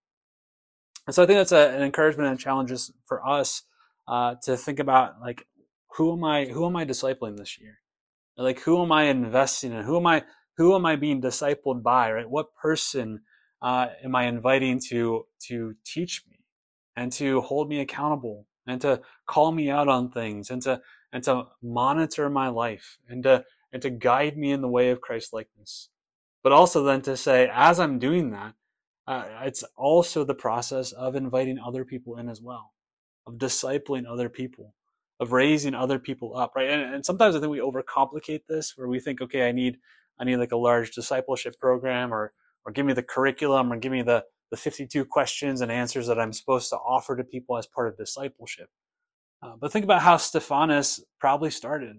And 1.07 1.15
so 1.15 1.23
I 1.23 1.25
think 1.25 1.37
that's 1.37 1.51
a, 1.51 1.69
an 1.69 1.83
encouragement 1.83 2.29
and 2.29 2.39
challenges 2.39 2.91
for 3.05 3.25
us 3.25 3.63
uh, 4.07 4.35
to 4.43 4.57
think 4.57 4.79
about 4.79 5.21
like 5.21 5.47
who 5.95 6.13
am 6.13 6.23
I 6.23 6.45
who 6.45 6.65
am 6.65 6.75
I 6.75 6.85
discipling 6.85 7.37
this 7.37 7.59
year? 7.59 7.79
Like, 8.37 8.59
who 8.59 8.81
am 8.83 8.91
I 8.91 9.03
investing 9.03 9.71
in? 9.71 9.83
Who 9.83 9.97
am 9.97 10.07
I? 10.07 10.23
Who 10.57 10.75
am 10.75 10.85
I 10.85 10.95
being 10.95 11.21
discipled 11.21 11.83
by? 11.83 12.11
Right? 12.11 12.29
What 12.29 12.55
person 12.55 13.21
uh, 13.61 13.87
am 14.03 14.15
I 14.15 14.25
inviting 14.25 14.79
to 14.89 15.25
to 15.47 15.75
teach 15.85 16.23
me 16.29 16.39
and 16.95 17.11
to 17.13 17.41
hold 17.41 17.69
me 17.69 17.79
accountable 17.81 18.47
and 18.67 18.81
to 18.81 19.01
call 19.25 19.51
me 19.51 19.69
out 19.69 19.87
on 19.87 20.11
things 20.11 20.49
and 20.49 20.61
to 20.63 20.81
and 21.11 21.23
to 21.23 21.45
monitor 21.61 22.29
my 22.29 22.47
life 22.49 22.97
and 23.09 23.23
to 23.23 23.43
and 23.73 23.81
to 23.81 23.89
guide 23.89 24.37
me 24.37 24.51
in 24.51 24.61
the 24.61 24.67
way 24.67 24.89
of 24.89 25.01
Christ 25.01 25.33
likeness. 25.33 25.89
But 26.43 26.51
also 26.51 26.83
then 26.83 27.01
to 27.03 27.17
say, 27.17 27.49
as 27.51 27.79
I'm 27.79 27.97
doing 27.97 28.31
that, 28.31 28.53
uh, 29.07 29.25
it's 29.41 29.63
also 29.75 30.23
the 30.23 30.35
process 30.35 30.91
of 30.91 31.15
inviting 31.15 31.59
other 31.59 31.83
people 31.83 32.17
in 32.17 32.29
as 32.29 32.41
well, 32.41 32.73
of 33.25 33.35
discipling 33.35 34.03
other 34.07 34.29
people 34.29 34.73
of 35.19 35.31
raising 35.31 35.73
other 35.73 35.99
people 35.99 36.35
up, 36.37 36.53
right? 36.55 36.69
And, 36.69 36.95
and 36.95 37.05
sometimes 37.05 37.35
I 37.35 37.39
think 37.39 37.51
we 37.51 37.59
overcomplicate 37.59 38.41
this, 38.47 38.73
where 38.75 38.87
we 38.87 38.99
think, 38.99 39.21
okay, 39.21 39.47
I 39.47 39.51
need 39.51 39.77
I 40.19 40.23
need 40.23 40.37
like 40.37 40.51
a 40.51 40.57
large 40.57 40.91
discipleship 40.91 41.59
program, 41.59 42.13
or 42.13 42.33
or 42.65 42.71
give 42.71 42.85
me 42.85 42.93
the 42.93 43.03
curriculum, 43.03 43.71
or 43.71 43.77
give 43.77 43.91
me 43.91 44.01
the 44.01 44.23
the 44.51 44.57
52 44.57 45.05
questions 45.05 45.61
and 45.61 45.71
answers 45.71 46.07
that 46.07 46.19
I'm 46.19 46.33
supposed 46.33 46.69
to 46.69 46.77
offer 46.77 47.17
to 47.17 47.23
people 47.23 47.57
as 47.57 47.65
part 47.65 47.87
of 47.87 47.97
discipleship. 47.97 48.69
Uh, 49.41 49.53
but 49.59 49.71
think 49.71 49.83
about 49.83 50.01
how 50.01 50.17
Stephanas 50.17 51.03
probably 51.19 51.49
started. 51.49 51.97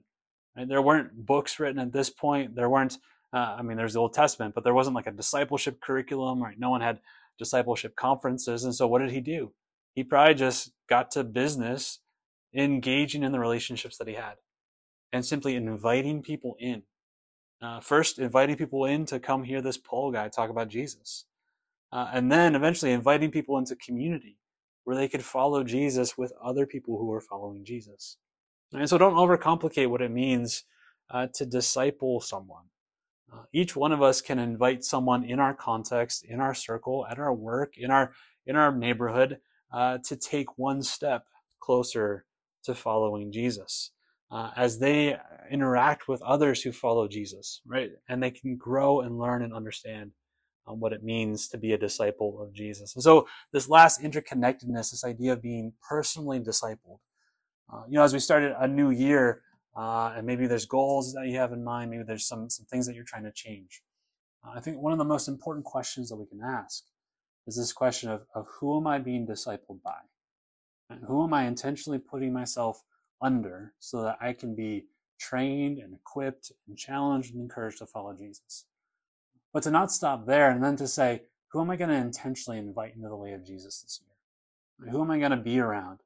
Right? 0.56 0.68
There 0.68 0.82
weren't 0.82 1.26
books 1.26 1.58
written 1.58 1.78
at 1.78 1.92
this 1.92 2.10
point. 2.10 2.54
There 2.54 2.70
weren't. 2.70 2.98
Uh, 3.32 3.56
I 3.58 3.62
mean, 3.62 3.76
there's 3.76 3.94
the 3.94 4.00
Old 4.00 4.14
Testament, 4.14 4.54
but 4.54 4.64
there 4.64 4.74
wasn't 4.74 4.96
like 4.96 5.06
a 5.06 5.12
discipleship 5.12 5.80
curriculum. 5.80 6.42
Right? 6.42 6.58
No 6.58 6.70
one 6.70 6.80
had 6.80 7.00
discipleship 7.38 7.96
conferences, 7.96 8.64
and 8.64 8.74
so 8.74 8.86
what 8.86 9.00
did 9.00 9.10
he 9.10 9.20
do? 9.20 9.52
He 9.94 10.04
probably 10.04 10.34
just 10.34 10.72
got 10.88 11.10
to 11.12 11.24
business 11.24 12.00
engaging 12.54 13.22
in 13.22 13.32
the 13.32 13.38
relationships 13.38 13.98
that 13.98 14.08
he 14.08 14.14
had 14.14 14.34
and 15.12 15.24
simply 15.24 15.56
inviting 15.56 16.22
people 16.22 16.56
in. 16.58 16.82
Uh, 17.62 17.80
first, 17.80 18.18
inviting 18.18 18.56
people 18.56 18.84
in 18.84 19.06
to 19.06 19.18
come 19.18 19.44
hear 19.44 19.62
this 19.62 19.78
Paul 19.78 20.12
guy 20.12 20.28
talk 20.28 20.50
about 20.50 20.68
Jesus. 20.68 21.24
Uh, 21.92 22.10
and 22.12 22.30
then 22.30 22.54
eventually 22.54 22.92
inviting 22.92 23.30
people 23.30 23.56
into 23.58 23.76
community 23.76 24.38
where 24.84 24.96
they 24.96 25.08
could 25.08 25.24
follow 25.24 25.64
Jesus 25.64 26.18
with 26.18 26.32
other 26.42 26.66
people 26.66 26.98
who 26.98 27.12
are 27.12 27.20
following 27.20 27.64
Jesus. 27.64 28.18
And 28.72 28.88
so 28.88 28.98
don't 28.98 29.14
overcomplicate 29.14 29.88
what 29.88 30.02
it 30.02 30.10
means 30.10 30.64
uh, 31.10 31.28
to 31.34 31.46
disciple 31.46 32.20
someone. 32.20 32.64
Uh, 33.32 33.42
each 33.52 33.74
one 33.74 33.92
of 33.92 34.02
us 34.02 34.20
can 34.20 34.38
invite 34.38 34.84
someone 34.84 35.24
in 35.24 35.40
our 35.40 35.54
context, 35.54 36.24
in 36.24 36.40
our 36.40 36.54
circle, 36.54 37.06
at 37.10 37.18
our 37.18 37.34
work, 37.34 37.76
in 37.76 37.90
our 37.90 38.12
in 38.46 38.54
our 38.54 38.72
neighborhood, 38.72 39.38
uh, 39.72 39.98
to 40.04 40.16
take 40.16 40.56
one 40.56 40.82
step 40.82 41.26
closer 41.58 42.24
to 42.62 42.74
following 42.74 43.32
Jesus. 43.32 43.90
Uh, 44.30 44.50
as 44.56 44.80
they 44.80 45.16
interact 45.50 46.08
with 46.08 46.20
others 46.22 46.60
who 46.62 46.72
follow 46.72 47.06
Jesus, 47.06 47.60
right? 47.64 47.90
And 48.08 48.20
they 48.20 48.32
can 48.32 48.56
grow 48.56 49.00
and 49.00 49.18
learn 49.18 49.42
and 49.42 49.54
understand 49.54 50.10
um, 50.66 50.80
what 50.80 50.92
it 50.92 51.04
means 51.04 51.48
to 51.48 51.58
be 51.58 51.72
a 51.72 51.78
disciple 51.78 52.42
of 52.42 52.52
Jesus. 52.52 52.96
And 52.96 53.02
so, 53.02 53.28
this 53.52 53.68
last 53.68 54.02
interconnectedness, 54.02 54.90
this 54.90 55.04
idea 55.04 55.32
of 55.34 55.42
being 55.42 55.72
personally 55.88 56.40
discipled, 56.40 56.98
uh, 57.72 57.82
you 57.88 57.98
know, 57.98 58.02
as 58.02 58.12
we 58.12 58.18
started 58.18 58.54
a 58.58 58.66
new 58.66 58.90
year, 58.90 59.42
uh, 59.76 60.14
and 60.16 60.26
maybe 60.26 60.46
there's 60.46 60.66
goals 60.66 61.12
that 61.12 61.28
you 61.28 61.38
have 61.38 61.52
in 61.52 61.62
mind, 61.62 61.90
maybe 61.90 62.02
there's 62.04 62.26
some 62.26 62.50
some 62.50 62.66
things 62.66 62.86
that 62.86 62.94
you're 62.94 63.04
trying 63.04 63.24
to 63.24 63.32
change. 63.32 63.82
Uh, 64.44 64.52
I 64.56 64.60
think 64.60 64.78
one 64.78 64.92
of 64.92 64.98
the 64.98 65.04
most 65.04 65.28
important 65.28 65.64
questions 65.64 66.08
that 66.08 66.16
we 66.16 66.26
can 66.26 66.40
ask 66.42 66.82
is 67.46 67.56
this 67.56 67.72
question 67.72 68.10
of, 68.10 68.22
of 68.34 68.46
who 68.58 68.76
am 68.76 68.86
I 68.86 68.98
being 68.98 69.26
discipled 69.26 69.82
by? 69.84 69.98
And 70.90 71.00
who 71.06 71.24
am 71.24 71.34
I 71.34 71.46
intentionally 71.46 71.98
putting 71.98 72.32
myself 72.32 72.82
under 73.20 73.72
so 73.78 74.02
that 74.02 74.18
I 74.20 74.32
can 74.32 74.54
be 74.54 74.86
trained 75.18 75.78
and 75.78 75.94
equipped 75.94 76.52
and 76.68 76.76
challenged 76.76 77.32
and 77.32 77.42
encouraged 77.42 77.78
to 77.78 77.86
follow 77.86 78.14
Jesus? 78.14 78.66
But 79.52 79.62
to 79.64 79.70
not 79.70 79.90
stop 79.90 80.26
there 80.26 80.50
and 80.50 80.62
then 80.62 80.76
to 80.76 80.88
say, 80.88 81.22
who 81.48 81.60
am 81.60 81.70
I 81.70 81.76
going 81.76 81.90
to 81.90 81.96
intentionally 81.96 82.58
invite 82.58 82.94
into 82.94 83.08
the 83.08 83.16
way 83.16 83.32
of 83.32 83.44
Jesus 83.44 83.80
this 83.80 84.00
year? 84.02 84.90
Who 84.90 85.00
am 85.00 85.10
I 85.10 85.18
going 85.18 85.30
to 85.30 85.36
be 85.36 85.58
around? 85.58 86.00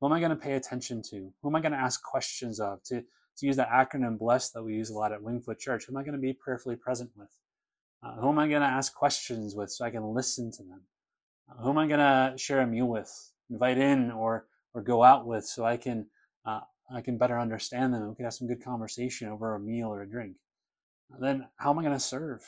Who 0.00 0.06
am 0.06 0.12
I 0.12 0.20
going 0.20 0.30
to 0.30 0.36
pay 0.36 0.54
attention 0.54 1.02
to? 1.10 1.32
Who 1.42 1.48
am 1.48 1.56
I 1.56 1.60
going 1.60 1.72
to 1.72 1.78
ask 1.78 2.02
questions 2.02 2.60
of? 2.60 2.82
To, 2.84 3.00
to 3.00 3.46
use 3.46 3.56
the 3.56 3.64
acronym 3.64 4.18
BLESS 4.18 4.50
that 4.50 4.62
we 4.62 4.74
use 4.74 4.90
a 4.90 4.94
lot 4.94 5.12
at 5.12 5.20
Wingfoot 5.20 5.58
Church, 5.58 5.86
who 5.86 5.92
am 5.92 5.96
I 5.96 6.02
going 6.02 6.14
to 6.14 6.20
be 6.20 6.32
prayerfully 6.32 6.76
present 6.76 7.10
with? 7.16 7.30
Uh, 8.02 8.14
who 8.20 8.28
am 8.28 8.38
I 8.38 8.48
going 8.48 8.62
to 8.62 8.66
ask 8.68 8.94
questions 8.94 9.54
with 9.54 9.70
so 9.70 9.84
I 9.84 9.90
can 9.90 10.14
listen 10.14 10.50
to 10.52 10.62
them? 10.62 10.82
Uh, 11.50 11.62
who 11.62 11.70
am 11.70 11.78
I 11.78 11.86
going 11.86 12.00
to 12.00 12.34
share 12.36 12.60
a 12.60 12.66
meal 12.66 12.86
with 12.86 13.10
invite 13.50 13.78
in 13.78 14.10
or 14.10 14.46
or 14.74 14.82
go 14.82 15.02
out 15.02 15.26
with 15.26 15.44
so 15.44 15.64
I 15.64 15.76
can 15.76 16.06
uh, 16.44 16.60
I 16.94 17.00
can 17.00 17.18
better 17.18 17.38
understand 17.38 17.94
them. 17.94 18.08
We 18.08 18.14
can 18.14 18.24
have 18.24 18.34
some 18.34 18.48
good 18.48 18.64
conversation 18.64 19.28
over 19.28 19.54
a 19.54 19.60
meal 19.60 19.88
or 19.88 20.02
a 20.02 20.08
drink. 20.08 20.36
Then 21.20 21.46
how 21.56 21.70
am 21.70 21.78
I 21.78 21.82
going 21.82 21.94
to 21.94 22.00
serve? 22.00 22.42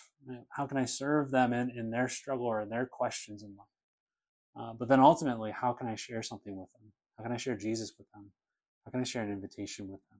How 0.50 0.66
can 0.66 0.78
I 0.78 0.86
serve 0.86 1.30
them 1.30 1.52
in, 1.52 1.70
in 1.70 1.90
their 1.90 2.08
struggle 2.08 2.46
or 2.46 2.62
in 2.62 2.70
their 2.70 2.86
questions 2.86 3.42
in 3.42 3.54
life? 3.56 3.66
Uh, 4.56 4.72
but 4.72 4.88
then 4.88 5.00
ultimately, 5.00 5.50
how 5.50 5.72
can 5.72 5.86
I 5.86 5.96
share 5.96 6.22
something 6.22 6.56
with 6.56 6.72
them? 6.72 6.92
How 7.18 7.24
can 7.24 7.32
I 7.32 7.36
share 7.36 7.56
Jesus 7.56 7.92
with 7.98 8.10
them? 8.12 8.30
How 8.84 8.90
can 8.90 9.00
I 9.00 9.04
share 9.04 9.22
an 9.22 9.32
invitation 9.32 9.88
with 9.88 10.00
them? 10.08 10.18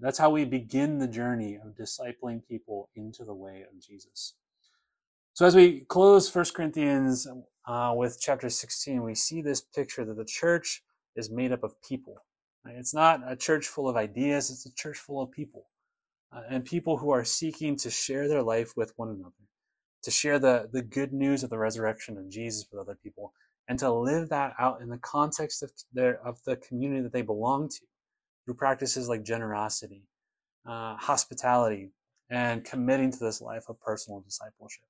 That's 0.00 0.18
how 0.18 0.30
we 0.30 0.44
begin 0.44 0.98
the 0.98 1.08
journey 1.08 1.56
of 1.56 1.74
discipling 1.74 2.46
people 2.46 2.90
into 2.96 3.24
the 3.24 3.34
way 3.34 3.62
of 3.62 3.80
Jesus. 3.80 4.34
So 5.32 5.46
as 5.46 5.56
we 5.56 5.80
close 5.88 6.34
1 6.34 6.44
Corinthians 6.54 7.26
uh, 7.66 7.94
with 7.96 8.18
chapter 8.20 8.50
16, 8.50 9.02
we 9.02 9.14
see 9.14 9.40
this 9.40 9.60
picture 9.60 10.04
that 10.04 10.16
the 10.16 10.24
church 10.24 10.82
is 11.16 11.30
made 11.30 11.52
up 11.52 11.62
of 11.62 11.80
people. 11.82 12.16
It's 12.66 12.94
not 12.94 13.20
a 13.26 13.36
church 13.36 13.66
full 13.66 13.88
of 13.88 13.96
ideas, 13.96 14.50
it's 14.50 14.66
a 14.66 14.74
church 14.74 14.98
full 14.98 15.22
of 15.22 15.30
people. 15.30 15.66
Uh, 16.32 16.42
and 16.48 16.64
people 16.64 16.96
who 16.96 17.10
are 17.10 17.24
seeking 17.24 17.76
to 17.76 17.90
share 17.90 18.28
their 18.28 18.42
life 18.42 18.76
with 18.76 18.92
one 18.96 19.08
another, 19.08 19.32
to 20.04 20.10
share 20.12 20.38
the, 20.38 20.68
the 20.72 20.82
good 20.82 21.12
news 21.12 21.42
of 21.42 21.50
the 21.50 21.58
resurrection 21.58 22.16
of 22.16 22.30
Jesus 22.30 22.66
with 22.70 22.80
other 22.80 22.96
people, 23.02 23.32
and 23.66 23.78
to 23.80 23.90
live 23.90 24.28
that 24.28 24.54
out 24.58 24.80
in 24.80 24.88
the 24.88 24.98
context 24.98 25.62
of, 25.62 25.72
their, 25.92 26.24
of 26.24 26.38
the 26.44 26.56
community 26.56 27.02
that 27.02 27.12
they 27.12 27.22
belong 27.22 27.68
to 27.68 27.80
through 28.44 28.54
practices 28.54 29.08
like 29.08 29.24
generosity, 29.24 30.04
uh, 30.68 30.96
hospitality, 30.96 31.90
and 32.30 32.64
committing 32.64 33.10
to 33.10 33.18
this 33.18 33.40
life 33.40 33.64
of 33.68 33.80
personal 33.80 34.20
discipleship. 34.20 34.84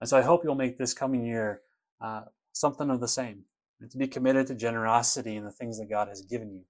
And 0.00 0.10
so 0.10 0.18
I 0.18 0.22
hope 0.22 0.42
you'll 0.42 0.56
make 0.56 0.78
this 0.78 0.94
coming 0.94 1.24
year 1.24 1.60
uh, 2.00 2.22
something 2.52 2.90
of 2.90 3.00
the 3.00 3.08
same, 3.08 3.44
and 3.80 3.90
to 3.92 3.98
be 3.98 4.08
committed 4.08 4.48
to 4.48 4.56
generosity 4.56 5.36
in 5.36 5.44
the 5.44 5.52
things 5.52 5.78
that 5.78 5.88
God 5.88 6.08
has 6.08 6.22
given 6.22 6.52
you, 6.52 6.64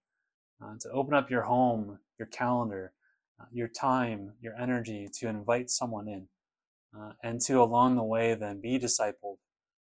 uh, 0.62 0.74
to 0.80 0.90
open 0.90 1.14
up 1.14 1.30
your 1.30 1.42
home, 1.42 1.98
your 2.18 2.28
calendar, 2.28 2.92
uh, 3.40 3.46
your 3.52 3.68
time, 3.68 4.32
your 4.40 4.54
energy 4.56 5.08
to 5.20 5.28
invite 5.28 5.70
someone 5.70 6.08
in, 6.08 6.28
uh, 6.98 7.12
and 7.22 7.40
to 7.42 7.62
along 7.62 7.96
the 7.96 8.04
way 8.04 8.34
then 8.34 8.60
be 8.60 8.78
discipled 8.78 9.38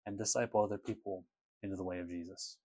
and 0.05 0.17
disciple 0.17 0.63
other 0.63 0.79
people 0.79 1.25
into 1.63 1.77
the 1.77 1.83
way 1.83 1.99
of 1.99 2.09
Jesus. 2.09 2.59